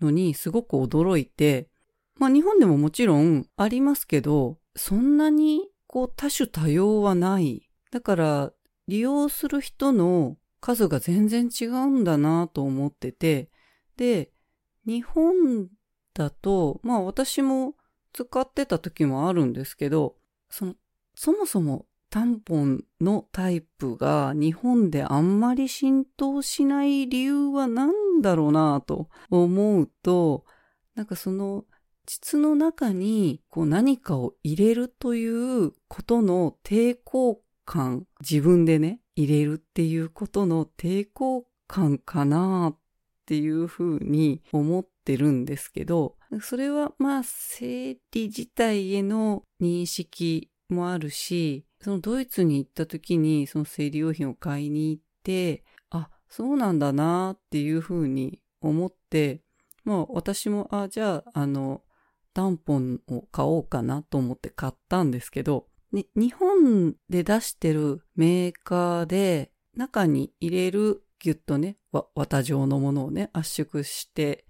[0.00, 1.68] のにすごく驚いて、
[2.16, 7.68] まあ日本でももちろんありますけど、そんなにこう多種多様はない。
[7.90, 8.52] だから
[8.88, 13.50] 利用する人の数が全然違うんだなと思ってて、
[13.96, 14.30] で、
[14.86, 15.68] 日本
[16.14, 17.74] だと、まあ私も
[18.12, 20.16] 使ってた時もあるんですけど、
[20.48, 20.74] その、
[21.14, 30.46] そもそもタンポンのタイプが日本であんまり浸透しない理由は何だろうなと思うと、
[30.94, 31.66] なんかその
[32.06, 42.78] 膣の中にこう何かを入れるということの抵抗感、自分でね、入れるっていうことの抵抗感かなっ
[43.26, 59.42] ていうふうに思ってるんですけど、それはまあ生理自体への認識もあるし、そのドイツに行った時にその生理用品を買いに行って、あ、そうなんだなっていうふうに思って、
[59.84, 61.82] まあ私も、あ、じゃあ、あの、
[62.34, 71.78] タンポンを買おうかなと思って買ったんですけど、ね、日本で出してるメーカーで中に入れるギュッとね、
[72.14, 74.44] 綿状のものをね、圧縮して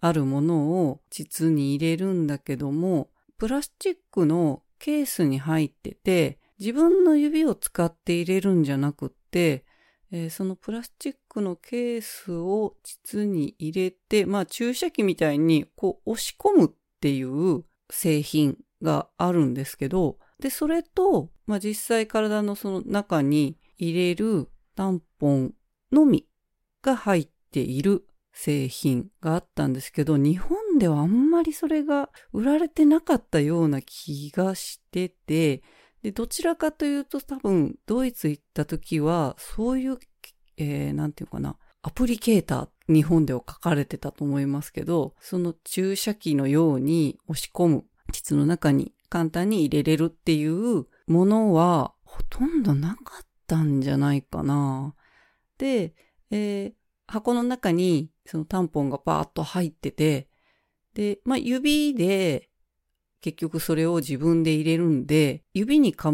[0.00, 9.64] あるものを膣に入れるんだけども、プラスチックのケースに入ってて、自分の指を使って入れるんじゃなくって、
[10.12, 16.70] えー、そのプラスチックのケースを膣に入れて、まあ注射器みたいにこう押し込むっ
[17.00, 25.54] ていう製品があるんですけど、で、それと、まあ実際体のその中に入れるタンポン
[25.90, 26.28] のみ
[26.80, 35.62] が入っている製品があったんですけど、日本ではあんまりそれが売られてなかったような気がしてて、
[36.02, 39.98] で、どちらかというと多分、ドイツ行った時は、そういう、
[40.56, 54.94] えー、なんていうかな、アプリケーター、日本では書かれてたと思いますけど、その注射器のように押し込む、膣の中に簡単に入れれるっていうものは、ほとんどなかったんじゃないかな。
[55.58, 55.94] で、
[56.30, 56.72] えー、
[57.06, 60.28] 箱の中にそのタンポンがバーッと入ってて、
[60.94, 62.50] で、まあ、指で
[63.22, 66.12] 結局それを自分で入れるんで、指にか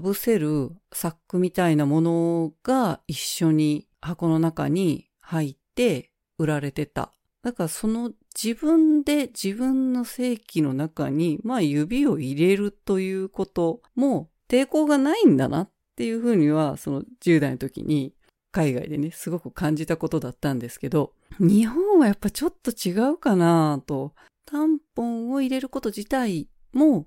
[0.00, 7.12] ぶせるサックみたいなものが一緒に箱の中に入って売られてた。
[7.42, 18.14] だからその自分で自分の正規の中に、まあ指を入れるということも抵抗がないんだなっていうふうには、その10代の時に
[18.50, 24.14] 海外でね、すごく感じたことだったんですけど、日本はやっぱちょっと違うかなと
[24.46, 27.06] タンポンを入れること自体も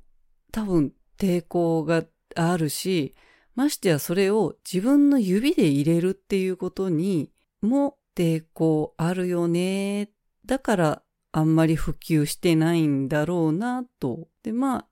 [0.51, 2.03] 多分抵抗が
[2.35, 3.15] あるし、
[3.55, 10.11] ましてやそれを自分の指で入れるっていうことにも抵抗あるよね。
[10.45, 14.27] だからあんまり普及してないんだろうなと。
[14.43, 14.87] で、ま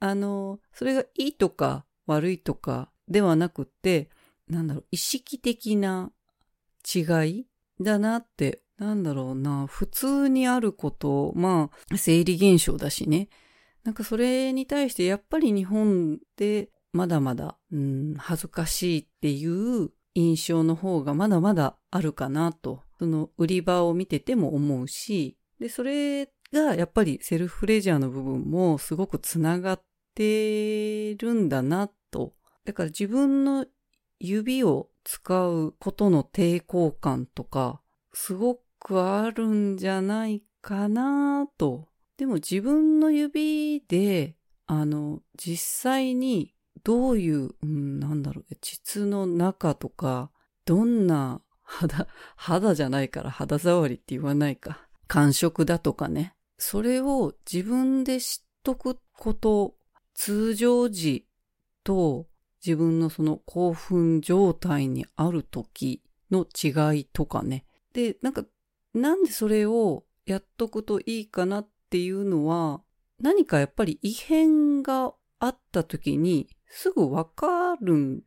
[0.00, 4.10] あ、あの、それがいいとか悪いとかではなくって、
[4.48, 6.12] なんだろう、意識的な
[6.94, 7.46] 違い
[7.80, 13.28] だなってなんだろうな、普通にあること、まあ、生理現象だしね。
[13.84, 29.82] なんかそれに対してやっぱり日本でまだまだ、うん、恥ずかしいっていう印象の方がまだまだあるかなと、その売り場を見てても思うし、で、それがやっぱりセルフレジャーの部分もすごくつながっ
[30.14, 32.34] てるんだなと。
[32.64, 33.66] だから自分の
[34.18, 37.80] 指を使うことの抵抗感とか、
[38.12, 41.88] すごくあるんじゃないかなと。
[42.16, 46.54] でも自分の指で、あの、実際に
[46.84, 50.30] どういう、うん、なんだろう、膣の中とか、
[50.64, 52.06] どんな 肌、
[52.36, 54.86] 肌じゃないから肌触りって言わないか。
[55.06, 56.34] 感触だとかね。
[56.58, 59.76] それを自分で知っとくこと、
[60.14, 61.26] 通常時
[61.84, 62.26] と
[62.64, 67.64] 自分のその興奮状態にある時の違いとかね。
[67.92, 68.44] で、なんか、
[68.94, 72.82] なんでそれをやっとくといいかなっていうのは、
[73.20, 78.20] 何かやっぱり異変があった時にすぐわかるん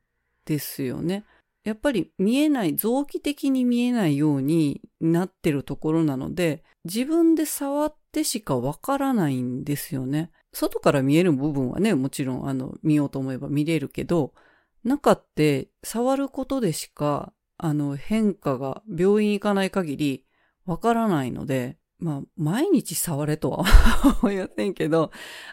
[0.46, 1.26] ですよね。
[1.64, 10.32] やっぱり見えない、臓器的に見えないようになってるところなので、自分で触ってしかわからないんですよね。
[10.54, 14.34] 外から見える部分はね、もちろんあの見ようと思えば見れるけど、
[14.84, 20.25] 中って触ることでしかあの変化が病院行かない限り
[20.66, 23.66] わからないので、まあ毎日触れとは
[24.22, 25.12] 思いませんけど、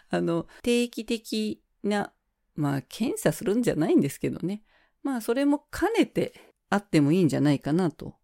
[0.09, 2.13] あの定期的な、
[2.55, 4.63] まあ検査するんじゃないんですけどね。
[5.01, 6.33] まあそれも兼ねて
[6.69, 8.15] あってもいいんじゃないかなと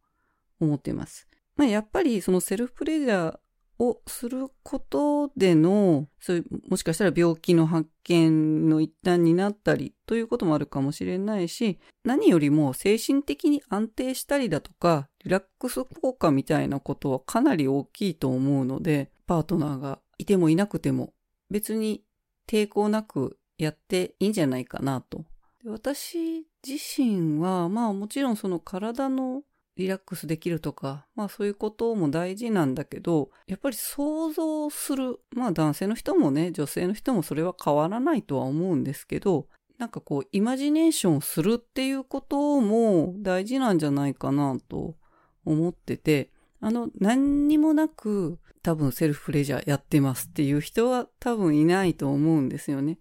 [0.60, 1.28] 思っています。
[1.56, 3.40] まあやっぱりそのセルフプレジャー
[3.80, 21.14] をすることでの、そういう、もしかしたら病気の発見の一端になったりということもあるかもしれないし、何よりも精神的に安定したりだとか、リラックス効果みたいなことはかなり大きいと思うので、パートナーがいてもいなくても
[21.50, 22.04] 別に
[22.48, 25.26] 抵抗なくやっていいんじゃないかなと。
[25.66, 29.44] 私自身は、まあもちろんその体の
[29.80, 44.98] リラックスできるとか、まあそういうことも大事なんだけど、やっぱり想像する、まあ男性の人もね、女性の人もそれは変わらないとは思うんですけど、なんかこう、イマジネーションするっていうことも大事なんじゃないかなと
[45.46, 53.00] 思ってて、あの、何にもなく多分セルフレジャーやってますっていう人は多分いないと思うんですよね。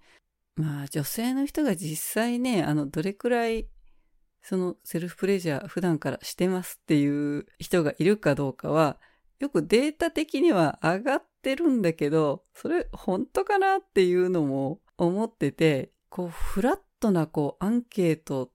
[0.54, 3.66] まあ女性の人が実際ね、あの、どれくらい
[4.42, 8.98] そのセルフプレジャー普段からしてますっていう人がいるかどうかは、
[9.38, 18.50] よくデータ的には上がってるんだけど、それ本当かなっていうのも思ってて、こう、フラットなこう、アンケートっ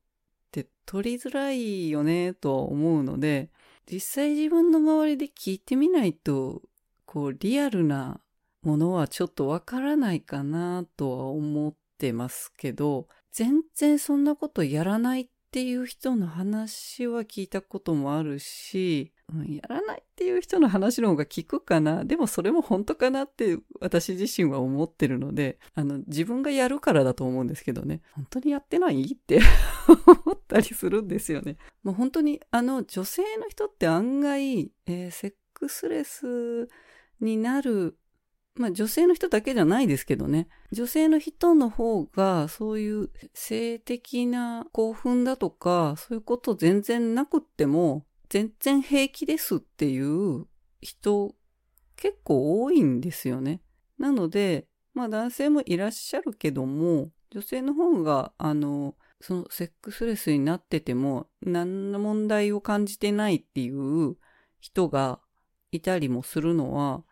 [0.52, 3.50] て取りづらいよねと思うので、
[3.90, 6.62] 実際自分の周りで聞いてみないと、
[7.06, 8.20] こう、リアルな
[8.62, 22.04] ものはちょっとわからないかなとは思ってますけど、全然そんなことやらないっていう人の話は聞いたこともあるし、うん、やらないっていう人の話の方が聞くかな。
[22.06, 28.02] でもそれも本当かなって私自身は思ってるので、あの、自分がやるからだと思うんですけどね。
[28.14, 29.04] 本当にやってない？
[29.04, 29.42] って
[30.26, 31.58] 思ったりするんですよね。
[31.84, 36.68] もう本当に、あの、女性の人って案外、えー、セックスレス
[37.20, 38.00] になる
[38.56, 40.48] まあ女性の人だけじゃないですけどね。
[40.72, 50.46] 女性の人の方がそういう性的な興奮だとか、そういうこと全然なくっても、全然平気ですっていう
[50.82, 51.36] 人
[51.96, 53.62] 結構多いんですよね。
[53.98, 64.18] なので、まあ男性もいらっしゃるけども、女性の方が、あの、そのセックスレスになってても何の問題を感じてないっていう
[64.60, 65.22] 人が
[65.72, 67.04] いたりもするのは、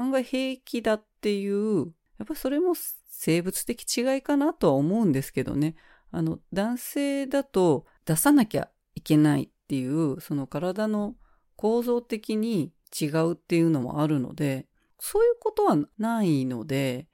[0.00, 2.72] 案外平気だっていう、やっぱそれも
[3.08, 5.76] 生物的違いかなとは思うんですけどね。
[6.10, 11.14] あの、男性だと出さなきゃいけないっていう、その体の
[11.56, 14.66] 構造的に違うっていうのもあるので、
[14.98, 17.06] そういうことはないので、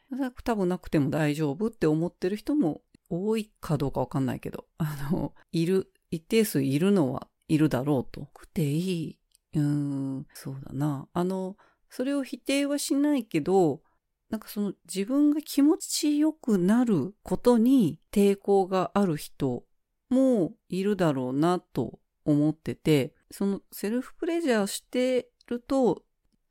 [0.44, 8.26] 多分なくても大丈夫って思ってる人も多いかどうかわかんないけど、あの、いる、一定数いるのはいるだろうと。
[8.32, 9.18] くていい。
[9.54, 11.08] うーん、そうだな。
[11.12, 11.56] あの、
[11.96, 13.80] それを否定はしないけど、
[14.28, 19.64] なんかその自分が気持ちよくなることに抵抗がある人
[20.10, 26.02] もいるだろうなと思ってて、そのセルフプレジャーしてると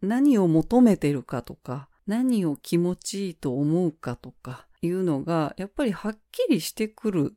[0.02, 7.36] 何を求めてるかとか、何を気持ちいいと思うかとかいうのがやっぱりはっきりしてくる。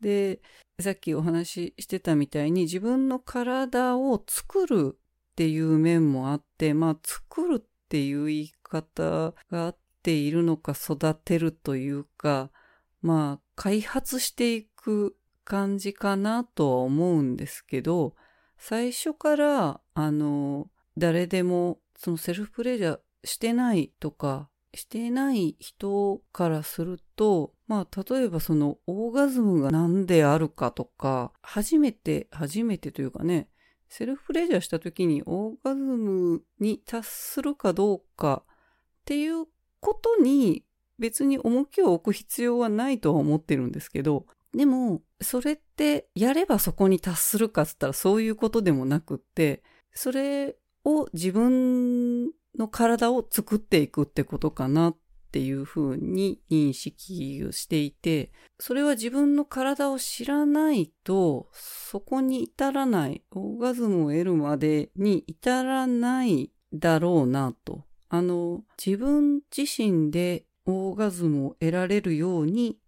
[0.00, 0.40] で、
[0.80, 4.98] さっきお話ししてたみたいに自分の体を作る
[5.36, 12.50] っていう面もあって、まあ作るっていう言い方があっているのか育てるというか、
[13.02, 15.14] まあ開発していく
[15.44, 18.14] 感じかなとは思うんですけど、
[18.56, 33.48] 最初からあの誰でもそのセルフプレジャーしてないとかしてない人からすると、まあ、例えばそのオーガズムが何であるかとか、初めて、初めてというかね、
[33.88, 39.46] セルフレジャーした時にオーガズムに達するかどうかっていう
[39.80, 40.64] ことに
[40.98, 49.62] 別に重きを置く必要はないとは思ってるんですけど、でも、それってやればそこに達するかっつったらそういうことでもなくって、
[49.92, 54.96] それを自分の体を作っていくってことかなっ
[55.36, 67.84] っていうふうに認識をしていて、それは自分の体を知らないと、そこに至らない、オーガズムを得るまでに至らないだろうなと。
[68.08, 72.78] あの、自分自身でオーガズムを得られるように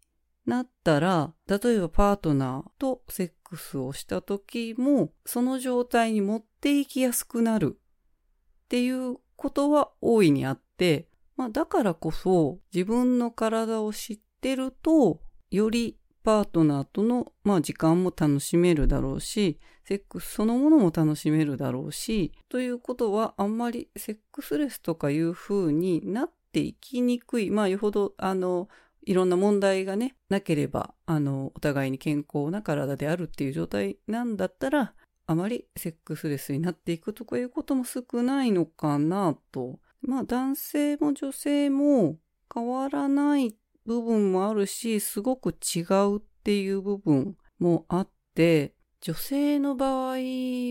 [0.46, 11.07] なったら、例えばパートナーとセックスをした時も、その状態に持っていきやすくなるっていうことは大いにあって、
[11.39, 15.20] まあだからこそ自分の体を知ってると、
[15.51, 27.51] よりパートナーとの、まあ、時間も楽しめるだろうし、セックスそのものも楽しめるだろうし、ということはあんまりセックスレスとかいう風になっていきにくい。
[27.51, 28.68] まあ、よほど、あの、
[29.07, 34.93] いろんな問題がね、なければ、あの、お互いに健康な体であるっていう状態なんだったら、
[35.26, 39.78] あまりセックスレスになっていくとかいうことも少ないのかなと。
[40.03, 42.16] まあ男性も女性も
[42.53, 43.55] 変わらない
[43.86, 50.16] 部分もあるし、すごく違うっていう部分もあって、女性の場合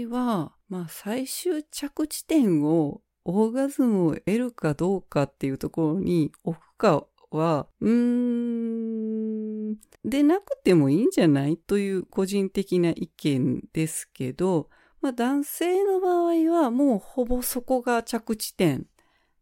[0.10, 9.76] は、まあ最終着地点をオーガズムを得るかどうかっていうところに置くかは、うーん、
[10.06, 14.70] でなくてもいいんじゃないという個人的な意見ですけど、
[15.02, 18.86] まあ男性の場合はもうほぼそこが着地点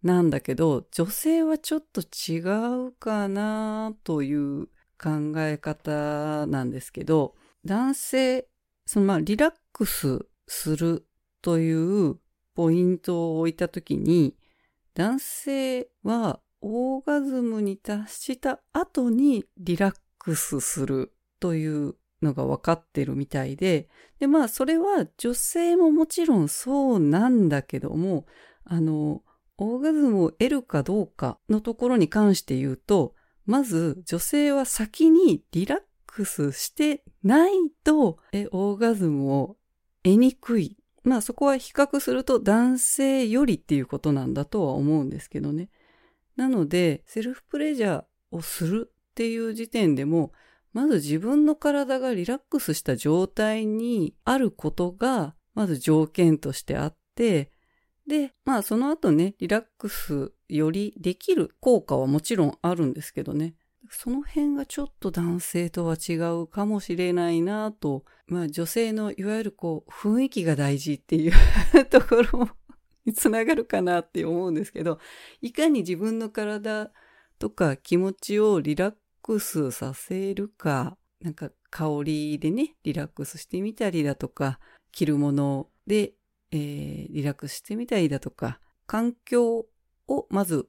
[0.05, 2.37] なんだけど、女性はちょっと違
[2.89, 4.67] うかなという
[5.01, 7.33] 考え方なんですけど、
[7.65, 8.47] 男性、
[8.85, 11.07] そのまあリラックスする
[11.41, 12.19] という
[12.53, 14.35] ポイントを置いたときに、
[14.93, 23.89] 男性はオーガズムに達した後にリラックスするというのが分かってるみたいで、
[24.19, 28.27] で、まあそれは女性ももちろんそうなんだけども、
[28.65, 29.23] あの、
[29.57, 37.53] オーガズムを得るかどうかのところに関して言うと、まず女性は先にリラックスしてない
[37.83, 39.57] と、え、オーガズムを
[40.03, 40.77] 得にくい。
[41.03, 45.69] まあそこは比較すると男性よりっていうことなんだとは思うんですけどね。
[46.35, 50.33] なので、セルフプレジャーをするっていう時点でも、
[50.73, 57.51] まず自分の体がリラックスした状態にあることが、まず条件としてあって、
[58.07, 63.55] で、まあその後ね、リラックスよりできる効果はもちろんあるんですけどね。
[63.89, 71.33] その辺がちょっと男性とは違うかもしれないなと、まあ女性のいわゆるこう雰囲気が大事っていう
[71.89, 72.49] ところ
[73.05, 74.99] につながるかなって思うんですけど、
[75.41, 76.91] いかに自分の体
[77.39, 84.59] とか気持ちをリラックスさせるか、なんか香りでね、リラックスしてみたりだとか、
[84.91, 86.13] 着るもので
[86.51, 89.65] えー、リラックスしてみたりだとか、環境
[90.07, 90.67] をまず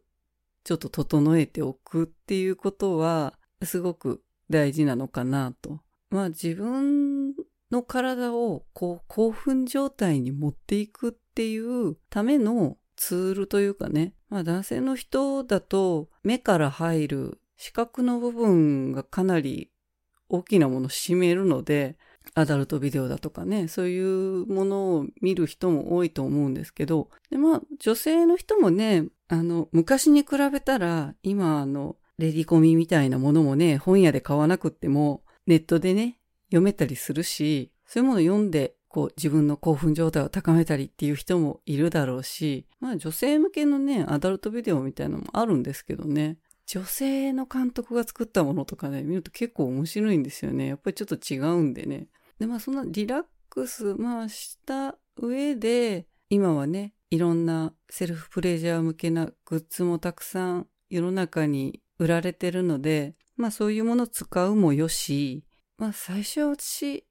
[0.65, 5.81] ちょっと整えておくっていうことはすごく大事なのかなと。
[6.11, 7.35] まあ自分
[7.71, 14.15] の体をこう興奮状態に持っていくっていうためのツールというかね。
[14.29, 19.71] まあ男性の人だと目から入る視覚の部分がかなり
[20.29, 21.97] 大きなものを占めるので、
[22.35, 36.19] アダルトビデオだとかね、そういうものを見る人も多いと思うんですけど、でまあ、女性の人もね、あの、昔に比べたら、今、あの、レディコミみたいなものもね、本屋で買わなくっても、ネットでね、
[36.49, 50.67] 読めたりするし、そういうものを読んで、こう、自分の興奮状態を高めたりっていう人もいるだろうし、まあ、女性向けのね、アダルトビデオみたいなのもあるんですけどね、女性の監督が作ったものとかね、見ると結構面白いんですよね。
[50.67, 52.09] やっぱりちょっと違うんでね。
[52.39, 65.45] で、まあそのリラックス、まあした上で、今はね、いろんなセルフプレジャー向けなグッズもたくさん世の中に売られてるので、まあそういうものを使うもよし、
[65.79, 67.07] まあ最初は私、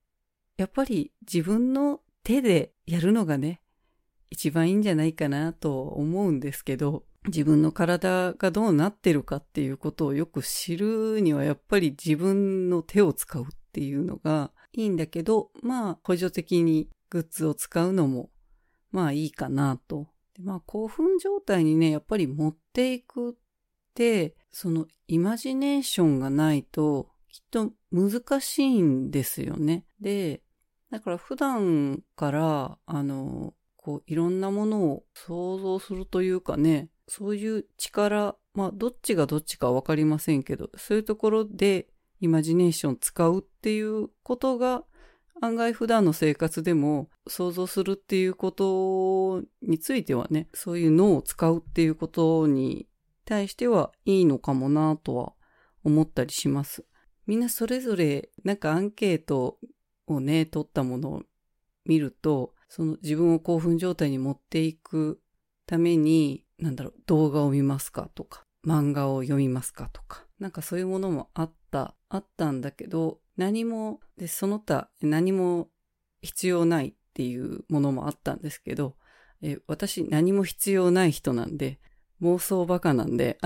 [0.58, 3.62] やっぱり自分の手でやるのがね、
[4.30, 18.30] 一番いいんじゃないかなと思うんですけど、自分の体がどうなってるかっていうことをよく知るにはやっぱり自分の手を使うっていうのがいいんだけど、まあ補助的にグッズを使うのも
[18.92, 20.08] まあいいかなと。
[20.36, 23.34] でまあ興奮状態にね、やっぱり持っていくっ
[23.94, 29.86] て、そのイマジネーションがないときっと難しいんですよね。
[30.00, 30.42] で、
[30.92, 41.88] だから普段からあのこういろんなものを想像するというかね、そういう力、まあどっちがどっちかわかりませんけど、そういうところで
[42.20, 44.84] イマジネーション使うっていうことが
[45.42, 52.88] 案外普段の生活でも想像するっていうことについてはね、そういう脳を使うっていうことに
[53.26, 55.34] 対してはいいのかもなとは
[55.84, 56.86] 思ったりします。
[57.28, 59.58] みんなそれぞれなんかアンケート
[60.08, 61.24] をね、取ったものを
[61.86, 65.20] 見ると、その自分を興奮状態に持っていく
[65.66, 75.70] ために、なんだろう、動画を見ますかとか、漫画を読みますかとか、なんかそういうものもあった、あったんだけど、何も、で、その他何も
[76.22, 78.96] 必要ないっていうものもあったんですけど、
[79.42, 81.80] え私何も必要ない人なんで、
[82.22, 83.38] 妄想バカなんで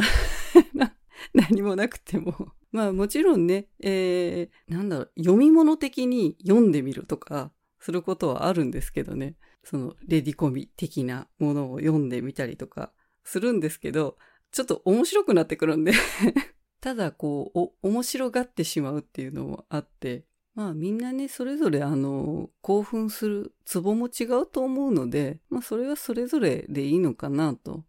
[1.33, 9.35] 何もなくてもまあもちろんね、えー、なんだろう、読み物的に読んでみるとか、することはあるんですけどね。
[9.63, 12.91] その、レディコミ的なものを読んでみたりとか
[13.23, 14.17] するんですけど、
[14.51, 15.93] ちょっと面白くなってくるんで
[16.81, 27.85] ただこう、お、面白がってしまうっていうのもあって、まあみんなね、それぞれあの、興奮するツボも違うと思うので、まあそれはそれぞれでいいのかなと。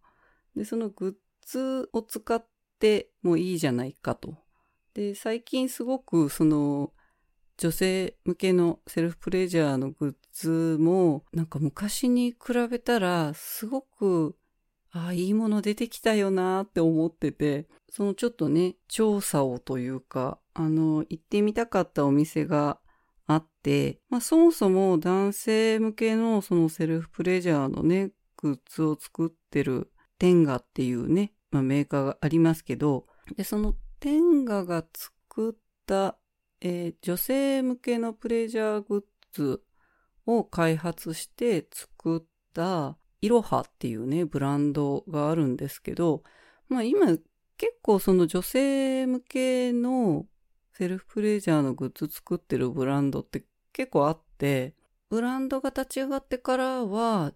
[0.55, 2.45] で、そのグッズを使っ
[2.79, 4.37] てもいいじゃないかと。
[4.95, 6.93] で、最近すごくその、
[7.61, 14.35] 女性向けのセルフプレジャーのグッズも、なんか昔に比べたら、すごく、
[14.93, 22.81] ああ、いいもの出てきたよなって思ってて、そのちょっとね、調査をというか、あの、行ってみたかったお店が
[23.27, 35.55] あって、まあそもそも男性向けのそのセルフプレジャーのね、グッズを作ってるテンガっていうね、まあ、メーカーがありますけど、で、そのテンガが作っ
[35.87, 36.17] た、
[36.61, 39.63] えー、女性向けのプレジャーグッズ
[40.27, 42.23] を開発して作っ
[42.55, 46.23] たイロハっていうね、ブランドがあるんですけど、
[46.69, 47.07] まあ今
[47.57, 50.27] 結構その女性向けの
[50.73, 54.75] セルフプレジャーのグッズ作ってるブランドって結構あって、
[55.11, 57.33] ブランドが立ち上がってからは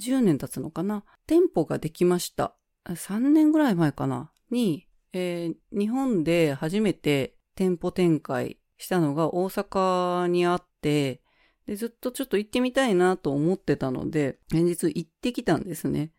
[0.00, 1.04] 10年経つのかな？
[1.26, 2.54] 店舗ができました。
[2.84, 4.30] 3年ぐらい前かな？
[4.50, 11.22] に、えー、日本で初めて店舗展開したのが大阪にあって、
[11.66, 16.12] で、ずっとちょっと行ってみたいなと思ってたので、先日行ってきたんですね。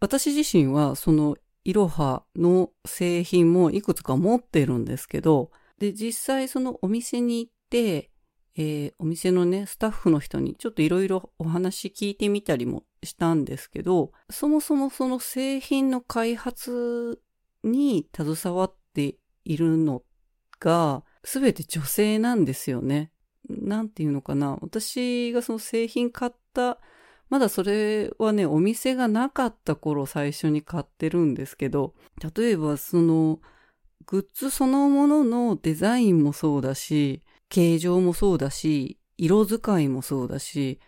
[0.00, 8.10] 私自身はそのいろはの製品もいくつか持ってるんですけど、で、実際そのお店に行って、
[8.56, 17.20] えー、お店のね、スタッフの人にちょっといろいろお話聞いてみたりもしたんですけど、そもそもその製品の開発
[17.64, 20.02] に携わっているの
[20.60, 23.10] が、すべて女性なんですよね。
[23.48, 24.58] なんていうのかな。
[24.60, 26.78] 私がその製品買った
[27.30, 31.94] まだそれはね、お店がなかった頃最初に買ってるんですけど、
[32.36, 33.40] 例えばその、
[34.06, 40.78] グッズそのもののデザインもそうだし、形状もそうだし、色使いもそうだし、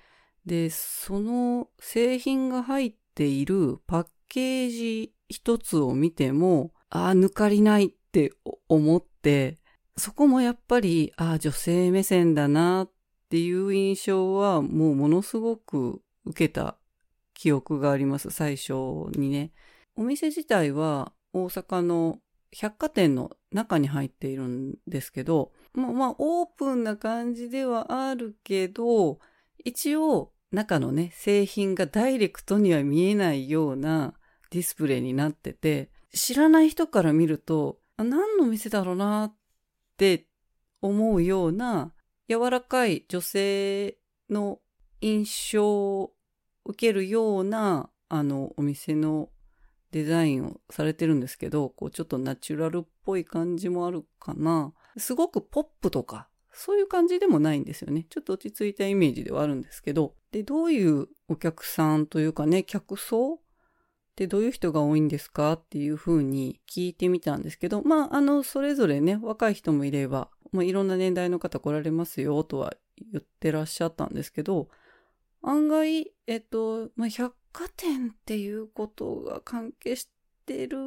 [0.45, 8.33] で、その製品が入っているパッケージ一つを見ても、ああ、抜かりないって
[8.69, 9.59] 思って、
[9.99, 12.90] そこもやっぱり、ああ、女性目線だなっ
[13.30, 16.76] ていう印象はもうものすごく受けた
[17.34, 18.72] 記憶があります、最初
[19.12, 19.53] にね。
[19.97, 22.18] お店自体は大阪の
[22.53, 29.18] 百貨店の中に入っているんですけど、まあ、まあ、オープンな感じではあるけど、
[29.64, 34.14] 一応中のね、製品がダイレクトには見えないような
[34.51, 39.36] ディスプレイになってて、知らない人から見ると、何の店だろうなっ
[39.97, 40.26] って
[40.82, 41.92] 思うような
[42.28, 43.97] 柔らかい女性
[44.28, 44.59] の
[45.01, 46.12] 印象を
[46.66, 49.30] 受けるような、あの、お店の
[49.92, 54.74] デザインをされてるんですけど、こう、ちょっとナチュラルっぽい感じもあるかな。
[54.99, 58.05] すごくポップとか、そういう感じでもないんですよね。
[58.11, 60.14] ちょっと落ち着いたイメージではあるんですけど。
[60.32, 63.40] で、どういうお客さんというかね、客層
[64.17, 65.53] ってどういう人が多いんですか？
[65.53, 74.71] っていうふうに聞いてみたんですけど、まあ、あの、それぞれね、若い人もいれば、もういろんな年代の方来られますよとは言ってらっしゃったんですけど、
[75.43, 80.09] 案外、えっと、まあ、百貨店っていうことが関係し
[80.47, 80.79] てる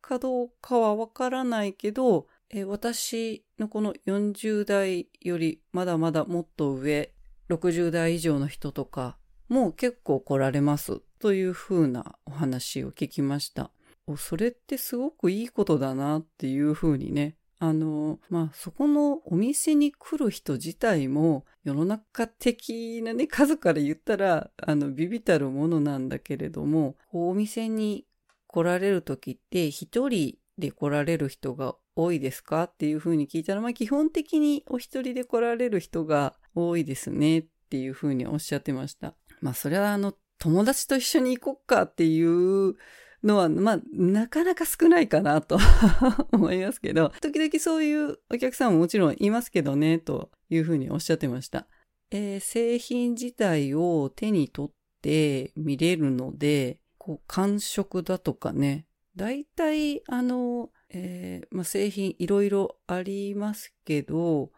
[0.00, 7.12] かどうかはわからないけど、え私のこの40代よりまだまだもっと上、
[7.48, 9.16] 60代以上の人とか
[9.52, 13.70] もう結構来られますというふうなお話を聞きました。
[14.16, 28.06] それってすごくいいことだなっていうふうにね、あの、まあ、そこのお店に来る人自体も世の中的なね、数から言ったら、あの、ビビたるものなんだけれども、お店に
[28.46, 39.14] 来られる時って一人で来られる人が多いですかっていうふうに聞いたら、まあ、基本的にお一人で来られる人が多いですねっていうふうにおっしゃってました。
[39.42, 42.76] まあ、それはあの、友達と一緒に行こっかっていう
[43.22, 45.58] のは、まあ、なかなか少ないかなと
[46.32, 51.66] 思いますけど、時々そういうお客さんももちろんいますけどね、というふうにおっしゃってました。
[52.10, 58.86] えー、製品自体を手に取って見れるので、こう感触だとかね、
[59.16, 64.52] 大体、あの、えー、まあ、製品いろいろありますけど、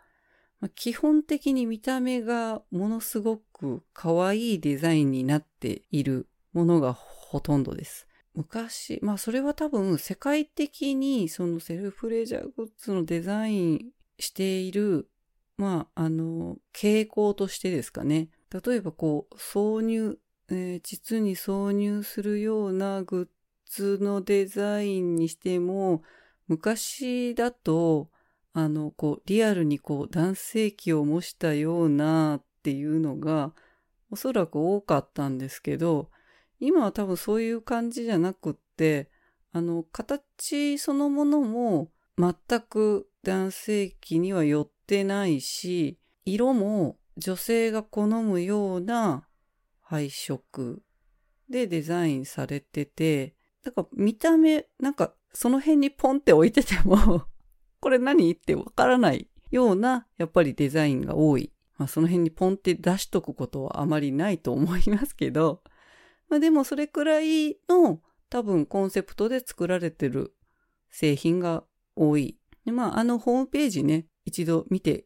[0.64, 8.08] ま、基本的に見た目がものすごく可愛いデザインになっているものがほとんどです。
[8.32, 15.10] 昔、まあそれは多分世界的にそのセルフレジャーグッズのデザインしている、
[15.58, 18.30] まああの、傾向としてですかね。
[18.50, 26.02] 例えばこう、挿入、えー、実に挿入するようなグッズのデザインにしても、
[26.48, 28.08] 昔だと、
[28.54, 33.52] あの、こう、リアルにこう、男性器を模したようなっていうのが、
[34.10, 36.08] おそらく多かったんですけど、
[36.60, 39.10] 今は多分そういう感じじゃなくって、
[39.50, 49.26] あの、形そのものも全く男性器には寄ってないし、色も女性が好むような
[49.80, 50.82] 配色
[51.50, 53.34] でデザインされてて、
[53.64, 57.24] だから見た目、なんかその辺にポンって置いてても
[57.84, 58.32] これ何？
[58.32, 61.52] ってわからないような、やっぱりデザインが多い。
[61.76, 65.62] まあその辺にポンって出しとくことはあまりないと思いますけど、
[66.30, 70.34] まあでもそれくらいの多分コンセプトで作られてる
[70.88, 71.62] 製品が
[71.94, 72.38] 多い。
[72.64, 75.04] でまああのホームページね、一度見て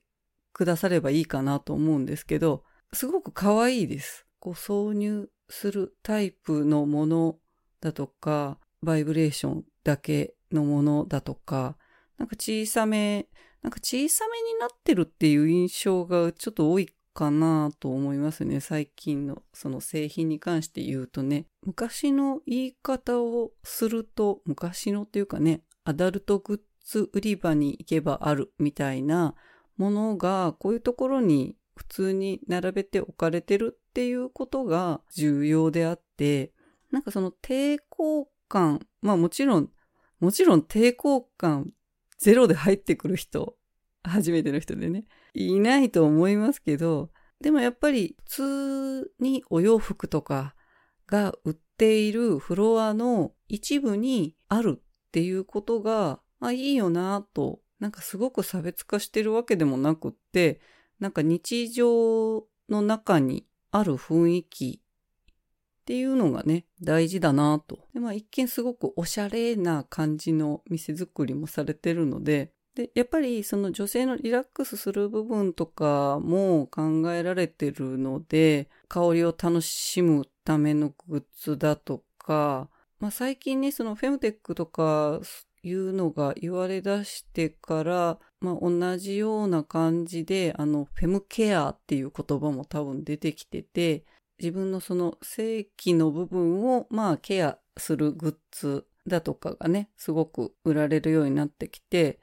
[0.52, 2.62] くださればいいかなと思うんですけど、
[2.92, 4.24] すごく可愛いです。
[4.38, 7.40] こう挿入するタイプのもの
[7.80, 11.76] だとか、バイブレーションだけのものだとか、
[12.18, 13.28] なんか小さめ、
[13.62, 18.60] なんか小さめになってるっていう印象がちょっと多いかなと思いますね。
[18.60, 21.46] 最近のその製品に関して言うとね。
[21.64, 29.34] 昔の言い方をすると、昔のっていうかね、アダルトグッズ売り場に行けばあるみたいな
[29.76, 36.52] ものが、こういうところに普通に並べて置かれてるっていうことが重要であって、
[36.90, 39.70] なんかその抵抗感、まあもちろん、
[40.20, 41.72] もちろん抵抗感
[42.18, 43.56] ゼロで入ってくる人、
[44.02, 45.04] 初めての人でね、
[45.34, 47.10] いないと思いますけど、
[47.40, 50.54] でもやっぱり普通にお洋服とか
[51.06, 60.60] が売っているフロアの一部にあるっていうことが、まあ、いいよなと、なんかすごく差別化してるわけでもなくって、
[60.98, 64.82] なんか日常の中にある雰囲気
[65.88, 67.78] っていうのがね、大事だなと。
[67.94, 82.68] で、まあ一見すごくおしゃれな感じの店作りもされてるので、で、やっぱりその女性のリラックスする部分とかも考えられてるので、香りを楽しむためのグッズだとか、
[83.00, 85.22] まあ最近ね、そのフェムテックとか
[85.62, 94.04] いうのが言われ出してから、まあ同じような感じで、あの、フェムケアっていう言葉も多分出てきてて、
[94.38, 102.20] 自分のその正規の部分をまあケアするグッズだとかがね、すごく売られるようになってきて、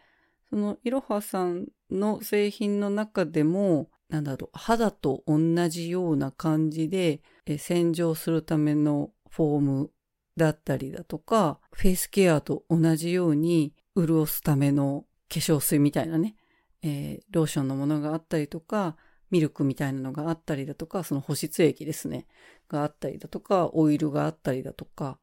[0.50, 5.40] そのいろはさんの製品の中でも、なんだろう、肌と同
[5.70, 7.22] じような感じで
[7.58, 9.92] 洗浄するためのフォーム
[10.38, 16.36] だったりだとか、フェイスケアと同じように潤すための化粧水みたいなね、
[16.84, 18.96] えー、ローションのものがあったりとか、
[19.32, 22.28] ミルクみたいなのがあったりだとか、その保湿液ですね、
[22.70, 25.20] があったりだとか、オイルがあったりだとか、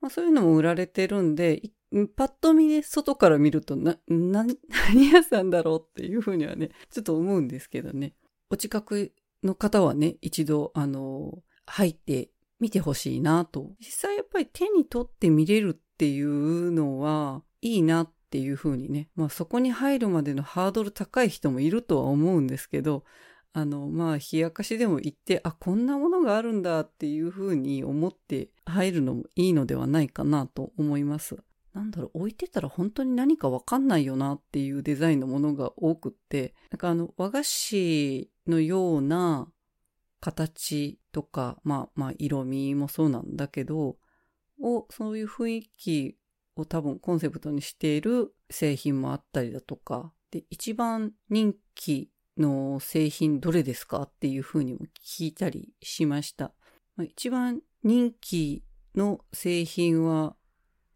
[0.00, 1.62] まあ、そういうのも売られてるんで、
[2.16, 4.44] パッと見ね、外から見るとな、な、
[4.90, 8.14] 何屋さんだろうっていうふうにはね、ちょっと思うんですけどね。
[8.50, 9.12] お近く
[9.44, 12.30] の方はね、一度、あの、入って
[12.60, 13.72] みてほしいなと。
[13.78, 19.08] 実際やっぱり手に取って見れるっていうのは、いいなっていうふうにね。
[19.14, 23.04] まあそこに入るまでのハードル高い人もいるとは思うんですけど、
[23.54, 31.36] あの、まあ、冷やかしでも行って、あ、こんなものがあるんだっていうふうに思って入るのもいいのではないかなと思います。
[31.74, 39.48] なんだろう、置いてたら本当に何かわかんないよなっていうデザインのものが多くって、なんかあの、和菓子のような
[40.20, 43.96] 形とか、まあまあ、色味もそうなんだけど、
[44.60, 46.16] を、そういう雰囲気
[46.56, 56.52] を多分コンセプトにしている製品もあったりだとか、で、一番人気の製品どれですかっていうふうにも聞いたりしました。
[56.98, 58.62] 一番人気
[58.94, 60.36] の製品は、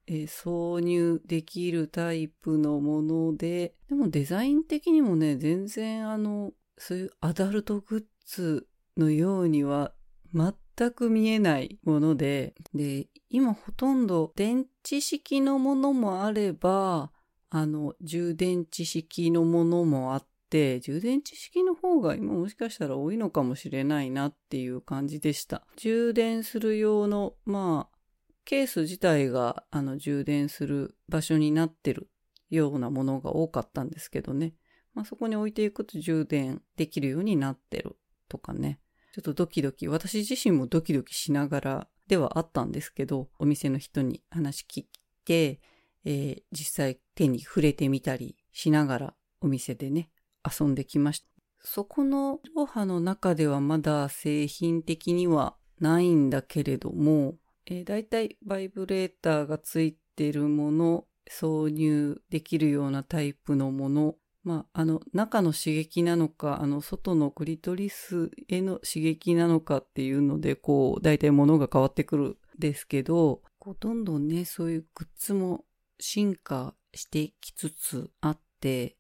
[0.07, 9.93] えー、挿入できるタイプのもので、でもデザイン的にもね、全然あの、そういうアダルトグッズのようには
[10.35, 17.11] 全全く見えないもので、で、今ほとんど電池式のものもあれば、
[17.49, 25.67] あの、充電池式のものもあって、充電池式の方が今もしかしたら多いのかもしれないなっていう感じでした。
[25.77, 27.97] 充電する用の、まあ、
[28.45, 32.09] ケース自体があの充電する場所になってる
[32.51, 34.55] ようなものが多かったんですけどね。
[34.95, 37.97] まあ、そこに置いていくと充電できるようになってる
[38.29, 38.81] とかね。
[39.13, 44.89] ちょっとドキドキ、私自身もドキドキしながらではあったんですけど、お店の人に話聞い
[45.25, 45.61] て、
[46.05, 50.11] えー、実際手に触れてみたりしながらお店でね、
[50.47, 51.27] 遊んできました。
[51.61, 57.35] そこのロハの中ではまだ製品的にはないんだけれども、
[57.67, 75.65] えー、だいたいバイブレーターがついてるもの、挿入できるようなタイプのもの、まあ、あの、中の刺激なのか、あの、外のクリトリスへの刺激なのかっていうので、こう、大体ものが変わってくるんですけど、こう、どんどんね、そういうグッズも
[75.99, 78.46] 進化してきつつあって、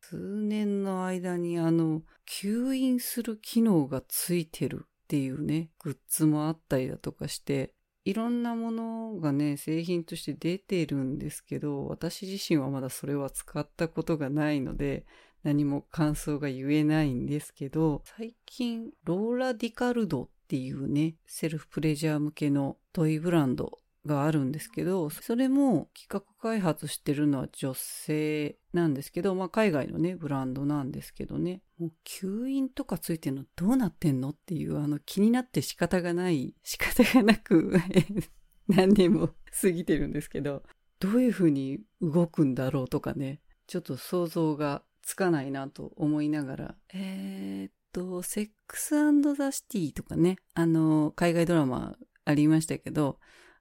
[0.00, 7.72] 数年の間にあの、吸引する機能がついてるっていうね、グッズもあったりだとかして、
[8.04, 15.06] いろんなものがね、製品として出てるんですけど、私自身はまだそれは使ったことがないので、
[15.42, 37.74] 何も感想が言えないんですけど、最近、ローラ・ディカルドっていうね、セルフプレジャー向けのトイブランドがあるんですけど、それも企画開発してるのは女性なんですけど、まあ海外のね、ブランドなんですけどね、もう吸引とかついてるのどうなってんのっていうあの気になって仕方がない、仕方がなく
[38.68, 39.30] 何年も
[39.60, 40.62] 過ぎてるんですけど、
[40.98, 48.94] どういう風に動くんだろうとかね、ちょっと想像がつかないなと思いながら、えー、っと、セックス
[49.34, 53.18] ザ・シティとかね、あの、海外ドラマありましたけど、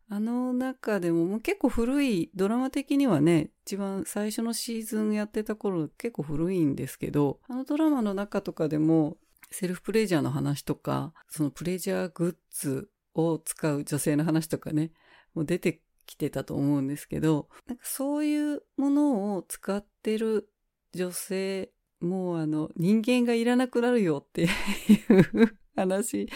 [0.07, 9.17] あの中でももう結構古い、ドラマ的にはね、一番最初のシーズンやってた頃結構古いんですけど、あのドラマの中とかでも
[9.49, 14.91] セルフプレジャーの話とか、そのプレジャーグッズを使う女性の話とかね、
[15.33, 20.49] もう出てきてたと思うんですけど、なんかそういうものを使ってる
[20.93, 26.29] 女性、もうあの人間がいらなくなるよっていう話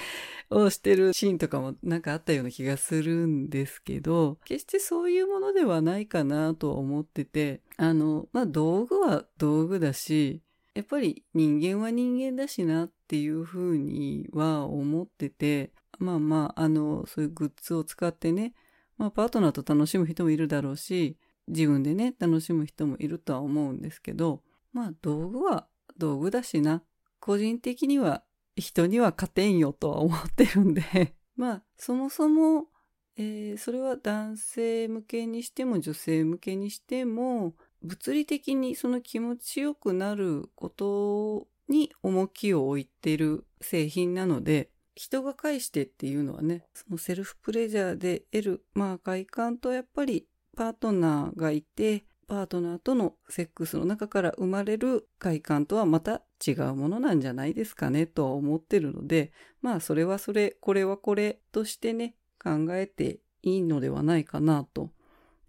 [0.49, 10.41] をしてるシーンとかもなんかあったような気がするんですけど、決してそういうものではないかなと思ってて、あの、まあ、道具は道具だし、
[10.75, 18.53] やっぱり人間は人間だしなっていうふうには思ってて、まあまあ、あの、そういうグッズを使ってね、
[18.97, 21.17] まあパートナーと楽しむ人もいるだろうし、
[21.47, 25.67] 自分でね、楽しむ人もいるとは思うんですけど、まあ道具は
[25.97, 26.83] 道具だしな。
[27.19, 28.23] 個人的には
[28.60, 31.16] 人には勝てんよとは思ってるんで。
[31.36, 32.68] まあ、そもそも、
[33.16, 64.91] えー、それは男性向けにしても女性向けにしても、物理的にその気持ちよくなることに重きを置いてる製品なので、人が介してっていうのはね、そのセルフプレジャーで得る、まあ快感とやっぱりパートナーがいて、パートナーとのセックスの中から生まれる快感とはまた違うものなんじゃないですかねとは思ってるので、まあそれはそれ、これはこれとしてね、考えていいのではないかなと。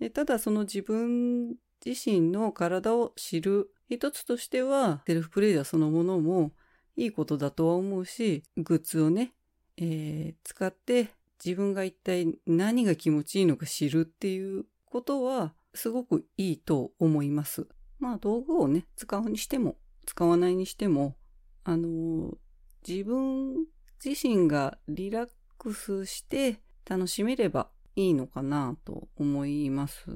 [0.00, 6.52] でただその自分自身の体を知る一つとしては、セルフプレイヤーそのものも
[6.96, 9.34] いいことだとは思うし、グッズをね、
[9.76, 11.10] えー、使って
[11.44, 17.68] 自分が一体何が気持ちいいのか知るっていうことはすごくいいと思います。
[17.98, 21.16] まあ道具をね、使うにしても、使わないにしても、
[21.64, 22.34] あの、
[22.86, 23.66] 自分
[24.04, 30.06] 自身がリラックスして楽しめればいいのかなと思います。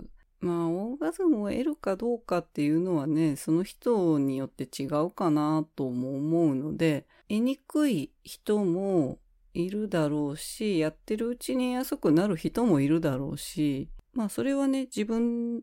[0.41, 9.19] まあ、オーガズムを得るかどうかっていうのはね、その人によって違うかなとも思うので、得にくい人も
[9.55, 15.63] いるだろうし、やってるうちに安くなる人もいるだろうし、まあそれはね、自分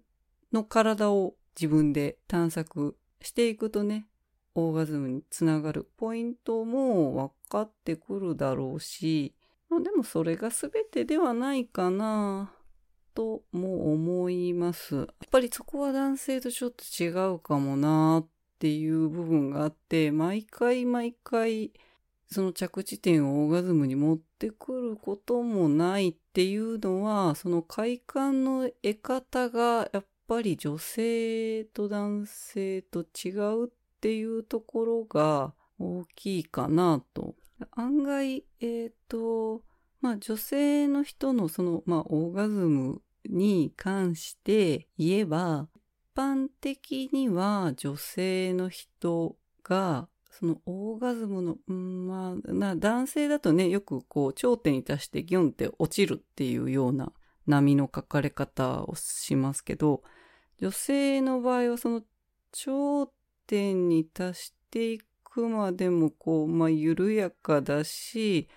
[0.52, 4.08] の体を自分で探索していくとね、
[4.56, 9.34] オーガズムにつながるポイントも分かってくるだろうし、
[9.70, 12.54] まあでもそれが全てではないかな
[13.14, 14.96] とも思います。
[14.96, 18.28] やっぱりそこは男性とちょっと違うかもなっ
[18.60, 21.72] ていう部分があって、毎回毎回
[22.32, 33.70] その着地点をオーガズムに持ってくることもないっていうのは、その快感の得方がやっぱり女性と男性と違うっ
[34.00, 37.36] ていうところが大きいかなと。
[37.72, 39.62] 案外、えっ、ー、と、
[40.00, 45.68] まあ女性の人のその、まあオーガズムに関して言えば、
[46.14, 52.36] 一般的には女性の人がそのオーガズムの、うん、ま
[52.70, 57.12] あ、男性だとね、よくこう、頂点に達してギョンって落ちるっていうような
[57.48, 60.04] 波の書かれ方をしますけど、
[60.60, 62.02] 女性の場合はその
[62.52, 63.12] 頂
[63.46, 68.48] 点に達していくまでもこう、まあ、緩やかだし、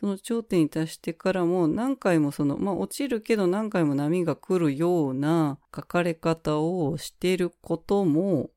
[0.00, 8.50] その頂点に達してからも何回もその、まあ落ちるけど何回も波が来るような書かれ方をしていることも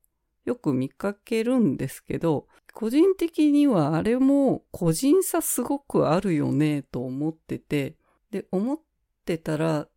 [0.44, 7.96] よく見かけるんですけど、個人的にはあれも個人差すごくあるよねと思ってて、
[8.30, 8.80] で、思っ
[9.24, 9.88] てたら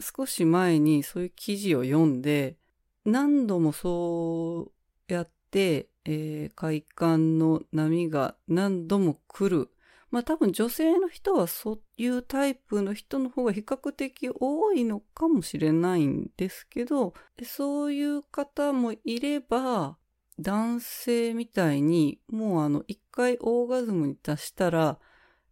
[0.00, 2.56] 少し前にそういう記事を読んで、
[3.04, 4.72] 何度もそ
[5.08, 9.70] うやって、えー、快感の波が何度も来る。
[10.10, 19.98] まあ多分女性の人はそういうタイプの人の方が比較的多いのかもしれないんですけど、そういう方もいれば、
[20.40, 24.98] 男性みたいにもうあの一回オーガズムに達したら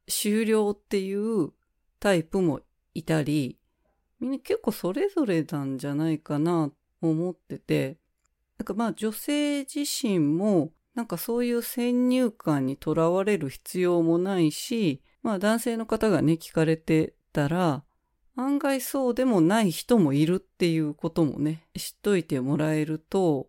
[0.06, 1.50] 終了っていう
[1.98, 2.60] タイプも
[2.94, 3.58] いたり、
[4.20, 6.70] みんな結構それぞれなんじゃないかな
[7.00, 7.98] と思ってて、
[8.58, 17.82] なんかまあ女性自身もなんかそういう先入観にとらわれる必要もないし、まあ男性の方がね、聞かれてたら、
[18.36, 23.48] 案外そうでもない人もいるっていうこともね、知っといてもらえると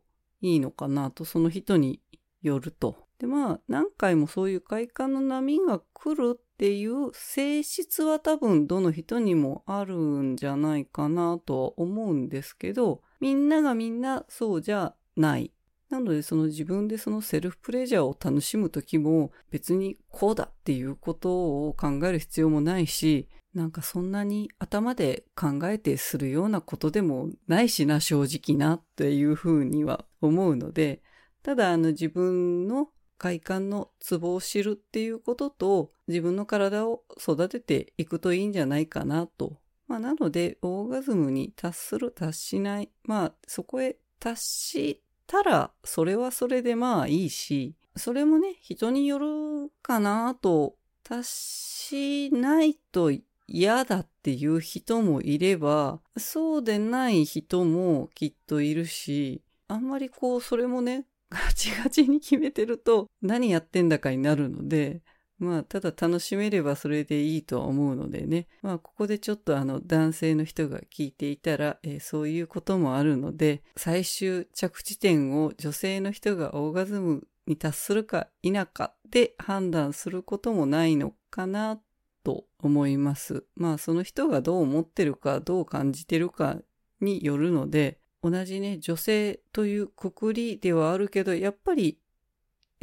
[0.53, 2.01] いいのかなと、その人に
[2.41, 3.07] よると。
[3.19, 15.51] で、まあ何回もそういう快感の波が来るっていう性質は多分どの人にもあるんじゃないかなとは思うんですけど、みんながみんなそうじゃない
[15.89, 23.27] なのでその自分でそのセルフプレジャーを楽しむ時も別にこうだっていうことを考える必要もないし、
[23.57, 31.01] なんかそんなに頭で考えてするようなことでもないしな正直なっていうふうには思うので、
[31.41, 39.57] ただあの自分の快感のツボを知るっていうことと自分の体を育てていくといいんじゃないかなと。
[39.87, 42.91] まあなのでオーガズムに達する達しない。
[43.03, 53.11] まあそこへ達したら、それはそれでまあいいし、それもね、人によるかなと、達しないと
[53.47, 65.01] 嫌だっていう人もいれば、そうでない人もきっといるし、あんまりこう、それもね、 ガチガチに決めてると何やってんだかになるので、
[65.39, 68.47] まあ、ただ楽しめればそれでいいとは思うのでね。
[68.61, 81.79] まあ、ここでちょっとあの、男性の人が聞いていたら、えー、そういうこともあるので、最終着地点を女性の人がオーガズムに達するか否かで判断することもないのかな
[82.27, 83.45] と思います。
[83.55, 86.57] まあ、その人がどう思ってるか、どう感じてるか
[86.99, 91.97] によるので、同じね、女性というくくりではあるけど、やっぱり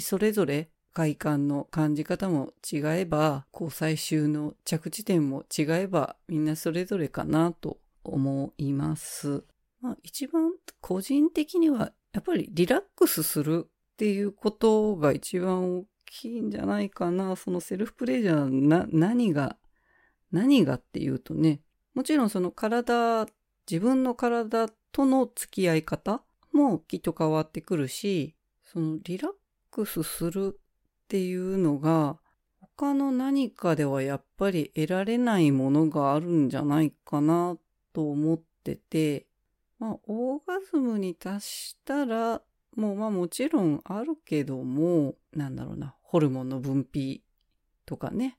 [0.00, 9.44] それぞれ快感の感じ方も違えば、こう最終の着地点も違えば、みんなそれぞれかなと思います。
[9.82, 15.84] まあ一番個人的には、やっぱりリラックスするっていうことが一番大
[16.14, 17.36] きいんじゃないかな。
[17.36, 19.56] そのセルフプレジャーな、何が、
[20.30, 21.60] 何がっていうとね、
[21.94, 23.26] もちろんその体、
[23.70, 29.32] 自分の体との付き合い方もきっと変わってくるし、そのリラッ
[29.70, 30.58] クスする
[31.04, 32.18] っていうのが
[32.76, 37.56] 他の何かではやっぱり得られないものがあるんじゃないかな
[37.92, 39.26] と思ってて、
[39.78, 42.42] まあ、オーガズムに達したら、
[42.76, 47.20] もまあもちろんあるけども、なんだろうな、ホルモンの分泌
[47.86, 48.38] とかね、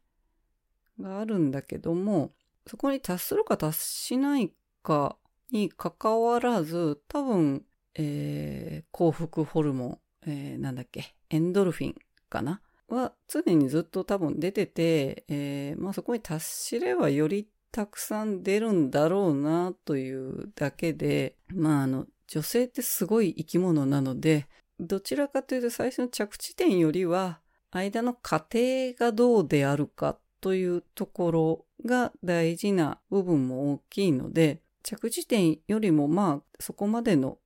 [1.00, 2.34] があるんだけども、
[2.68, 4.52] そこに達するか達しない
[4.84, 5.18] か
[5.52, 7.64] に関わらず、多分、
[7.96, 11.96] えー、幸福ホルモン、えー、なんだっけ、エンドルフィン
[12.30, 24.48] かなは常にずっと多分出てて、えー、まあそこに達しればよりたくさん出るんだろうなというだけで、まああの、女性ってすごい生き物なので、
[24.80, 27.40] どちらかというと最初の着地点よりは、
[27.72, 37.40] 間の過程がどうであるかというところが大事な部分も大きいので、着地点よりもまあそこまでの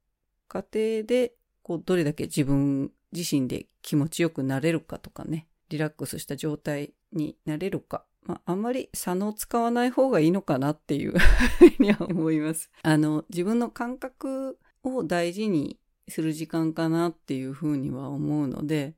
[0.47, 12.69] 過程でこうどれだけ自分自身で気持ちよくなれるかとかね、リラックスした状態になれるか、まあ、あんまり差の使わない方がいいのかなっていうふうには思います。
[12.83, 18.95] あの、自分の感覚を大事にする時間かなっていうふうには思うので、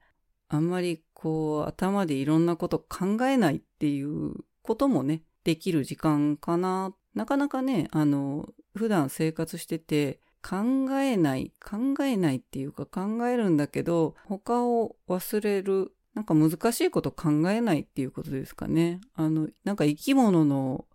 [0.47, 6.93] あんまりこう頭でいろんなこと考えないっていうこともね、できる時間かな。
[7.15, 18.99] なかなかね、あの、普段生活してて、考えない、考えないっていうか考えるんだけど、他を忘れる、なんか難しいこと考えないっていうことですかね。
[19.13, 20.85] あの、なんか生き物の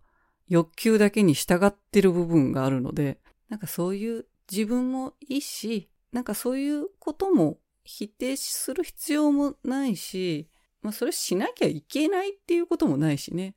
[0.47, 3.19] 欲求だけに従ってる部分があるので、
[3.49, 10.49] なんかそういう自分もいいし、なんかそういうことも否定する必要もないし、
[10.81, 13.55] まあそれしなきゃいけないっていうこともないしね。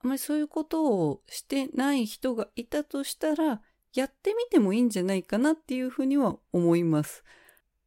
[0.00, 3.60] あまりそういうことをしてない人がいたとしたら、
[3.94, 7.24] やってみてもいいんじゃないかなっていうふうには思います。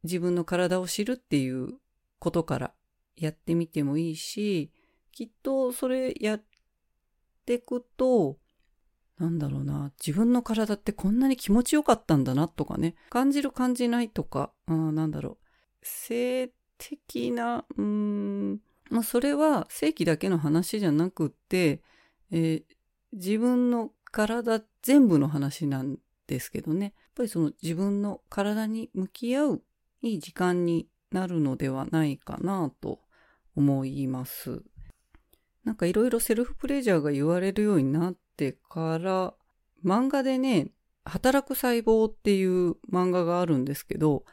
[0.02, 1.78] 自分の体を知るっていう
[2.18, 2.74] ことから
[3.16, 4.72] やってみてもいいし、
[5.12, 6.44] きっとそれやっ
[7.46, 8.38] てくと、
[9.22, 15.46] なんだろうな、自分の体ってこんなに気持ちよかったんだなとかね、感じる感じないとか、あなんだろう、
[15.80, 18.60] 性的な、うーん、
[18.90, 21.82] まあそれは正規だけの話じゃなくって、
[22.32, 22.62] えー、
[23.12, 26.86] 自分の体全部の話なんですけどね。
[26.86, 29.62] やっぱりその自分の体に向き合う
[30.02, 32.98] いい時間になるのではないかなと
[33.54, 34.64] 思います。
[35.64, 39.34] なんかいろいろセルフプレジャーが言われるようになってから、
[39.84, 40.68] 漫画でね、
[41.04, 44.24] 働く細胞っていう漫画があるんですけど、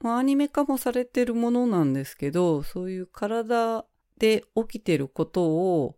[0.00, 3.84] まあ、アニメ化もされてるものなんですけど、そういう体
[4.18, 5.96] で起きてることを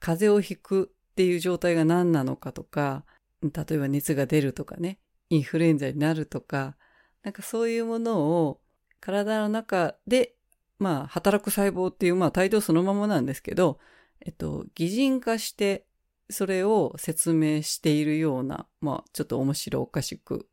[0.00, 3.04] 風邪をひくっていう状態が何なのかとか、
[3.42, 4.98] 例えば熱が出るとかね、
[5.30, 6.76] インフルエンザになるとか、
[7.22, 8.60] なんかそういうものを
[9.00, 10.34] 体の中で、
[10.78, 13.78] まあ、働く細胞っていう、まあ、態度そのままなんですけど、
[14.20, 15.84] えっと、擬人化して、
[16.30, 20.48] それを説明しているような、まあ、ちょっと面白おかしく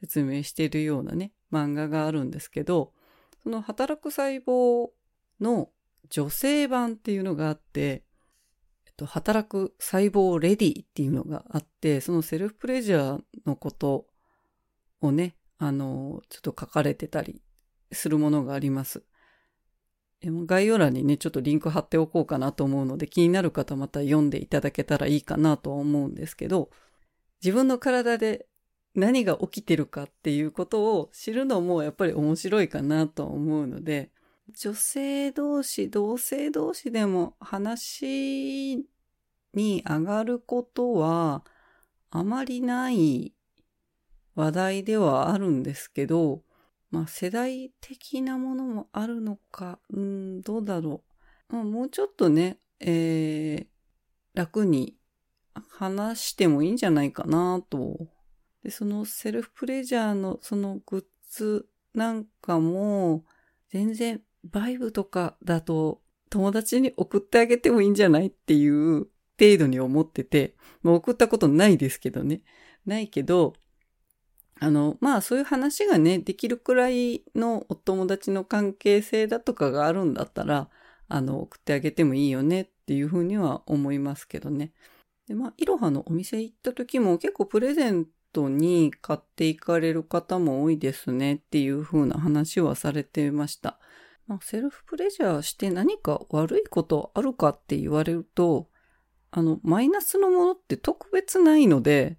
[0.00, 2.92] 説明しているようなね、漫画があるんですけど、
[3.42, 4.90] その働く細胞
[5.40, 5.70] の
[6.08, 8.04] 女性版っていうのがあって、
[8.86, 14.06] えっと、働く細胞レディっていうのがあって、そのセルフプレジャーのこと
[15.00, 17.42] をね、あの、ちょっと書かれてたり
[17.92, 19.02] するものがあります。
[20.24, 26.70] 概要欄にね、ちょっとリンク貼っておこうかなと思うので、気になる方また読んでいただけたらいいかなと思うんですけど、
[27.42, 28.46] 自分の体で
[28.94, 34.10] 何が起きてるかっていうことを知るのもやっぱり面白いかなと思うので、
[34.54, 38.76] 女性同士、同性同士でも話
[39.52, 41.44] に上がることは
[42.10, 43.34] あまりない
[44.34, 46.42] 話題ではあるんですけど、
[46.96, 51.02] まあ世代的なものもあるのか、うん、どうだろ
[51.50, 51.54] う。
[51.54, 53.66] まあ、もうちょっとね、えー、
[54.34, 54.96] 楽に
[55.70, 57.98] 話してもいいんじゃないかなと
[58.66, 63.24] で、そのセルフプレジャーのそのグッズなんかも、
[63.68, 69.06] 全然バイブとかだと友達に送ってあげてもいいんじゃないっていう
[69.38, 72.42] 程度に思ってて、もう送ったことないですけどね。
[72.86, 73.52] ないけど、
[74.58, 80.70] あの、まあそういう話がね、できるくらいのお友達の関係性だとかがあるんだったら、
[81.08, 84.72] あの、送ってあげてもいいよねっていうふうには思いますけどね。
[85.28, 93.78] で、まあ、いろはのお店行った時も結構プレゼントに買っていかれる方も多いですねっていう風な話はされてました。
[94.26, 98.68] まあ、セルフプレジャーして何か悪いことあるかって言われると、
[99.30, 102.18] あの、マイナスのものって特別ないので、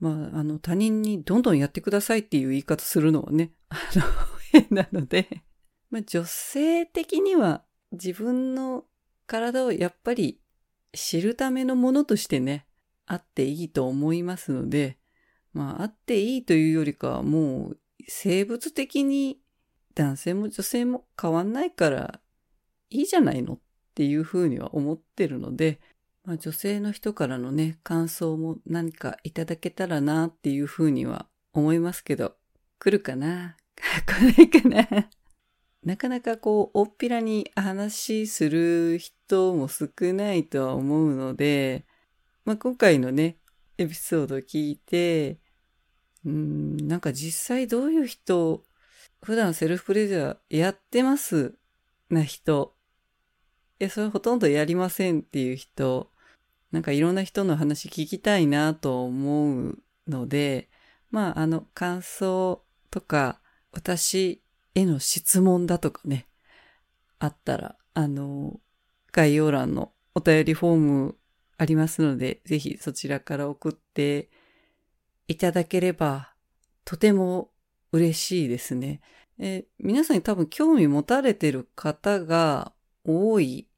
[0.00, 4.02] まあ、あの、他人にどんどんやってくださいっていう言い方するのはね、あの、
[4.52, 5.42] 変なので、
[5.90, 8.86] まあ、女性的には自分の
[9.26, 10.40] 体をやっぱり
[10.92, 12.66] 知るためのものとしてね、
[13.06, 14.98] あっていいと思いますので、
[15.52, 19.40] まあ、あっていいというよりかはもう生物的に
[19.94, 22.20] 男性も女性も変わんないから
[22.90, 23.58] いいじゃないのっ
[23.94, 25.80] ていうふうには思ってるので、
[26.28, 32.36] まあ、女性の人からのね、感想も何かいただけたらなっていうふうには思いますけど、
[32.78, 33.56] 来るかな？
[34.04, 35.08] 来ないかな？
[35.82, 41.86] なかなかこう、おっぴらに話する人も少ないとは思うので、
[42.44, 43.38] まあ、今回のね、
[43.78, 45.38] エピソードを聞いて、
[46.26, 48.66] うん、なんか実際どういう人、
[49.22, 51.54] 普段セルフプレジャーやってます？
[52.10, 52.76] な人、
[53.80, 56.10] いや、それほとんどやりませんっていう人、
[56.72, 60.68] なんかいろんな人の話聞きたいなと思うので、
[61.10, 63.40] まあ、あの、感想とか、
[63.72, 64.42] 私
[64.74, 66.26] への質問だとかね、
[67.18, 68.60] あったら、あの、
[69.12, 71.16] 概要欄のお便りフォーム
[71.56, 74.30] ありますので、ぜひそちらから送って
[75.26, 76.34] いただければ、
[76.84, 77.50] とても
[77.92, 79.00] 嬉しいですね。
[79.38, 82.72] え皆さんに多分興味持たれてる方が
[83.04, 83.68] 多い。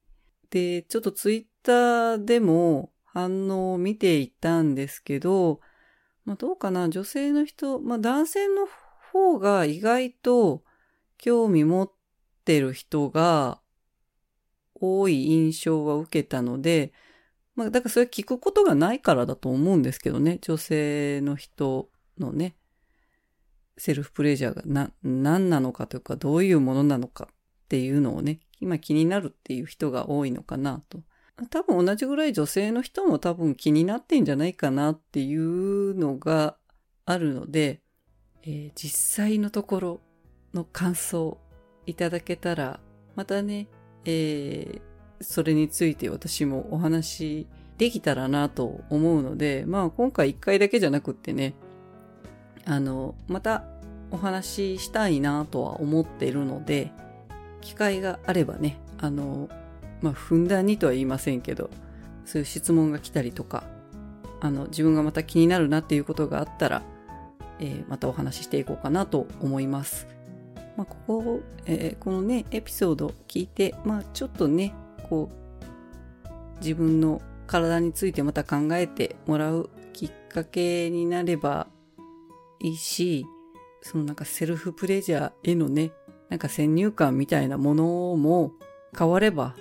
[0.50, 5.60] で、ちょっとツイッターでも反応を見ていたんですけど、
[6.24, 8.68] まあどうかな、女性の人、まあ男性の
[9.12, 10.62] 方が意外と
[11.18, 11.92] 興味持っ
[12.44, 13.60] てる人が
[14.74, 16.92] 多い印象は受けたので、
[17.54, 22.56] まあだからそれ聞くことがないからだと思うんですけどね、女性の人のね、
[23.76, 27.34] セルフプレジャーがな、何なのかというかどういうものなのかっ
[27.68, 31.02] ていうのをね、今気になるっていう人が多いのかなと。
[31.48, 36.56] 多分同じぐらい女性の人も多分気になってんじゃないかなっていうのが
[37.06, 37.80] あるので、
[38.42, 40.00] えー、実際のところ
[40.54, 41.38] の感想
[41.86, 42.80] いただけたら、
[43.16, 43.68] またね、
[44.04, 47.46] えー、それについて私もお話
[47.78, 51.54] できたらなと思うので、まあ今回一回だけじゃなくってね、
[52.66, 53.64] あの、また
[54.10, 56.92] お話ししたいなとは思っているので、
[57.60, 59.48] 機会があればね、あの、
[60.02, 61.70] まあ、ふんだんにとは言いませんけど、
[62.24, 63.64] そういう質問が来たりとか、
[64.40, 66.82] あの、自分がまた気になるなっていうことがあったら、
[67.58, 70.06] えー、またお話ししていこうかなと思います。
[70.76, 74.74] まあ、ここ、えー、このね、エピソード聞いて、まあ、ちょっとね、
[75.08, 81.66] こう、自分の体についてまた考えてもらうきっかけになれば
[82.60, 83.26] いいし、
[83.82, 85.92] そのなんかセルフプレジャーへのね、
[86.28, 87.84] なんか先入観みたいなもの
[88.16, 88.52] も
[88.96, 89.56] 変われば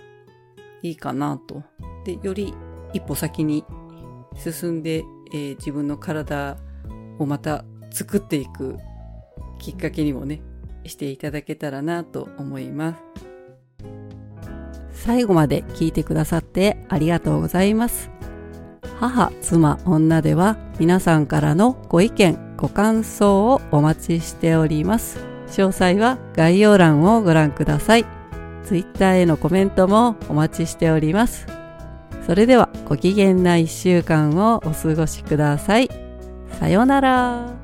[0.81, 1.63] いいかなと。
[2.05, 2.53] で、より
[2.93, 3.65] 一歩先に
[4.35, 5.03] 進んで、
[5.33, 6.57] えー、自分の体
[7.17, 8.77] をまた作っていく
[9.59, 10.41] きっかけにもね、
[10.85, 12.99] していただけたらなと思います。
[14.93, 18.09] 最後まで聞いてくださってありがとうございます。
[18.99, 25.19] 母、妻、女では皆さんからのご意見、ご感想をお待ちしております。
[25.47, 28.18] 詳細は概要欄をご覧ください。
[28.65, 31.47] Twitter へのコメントもお待ちしております。
[32.25, 35.89] それではご機嫌な一週間をお過ごしください。
[36.59, 37.58] さようなら。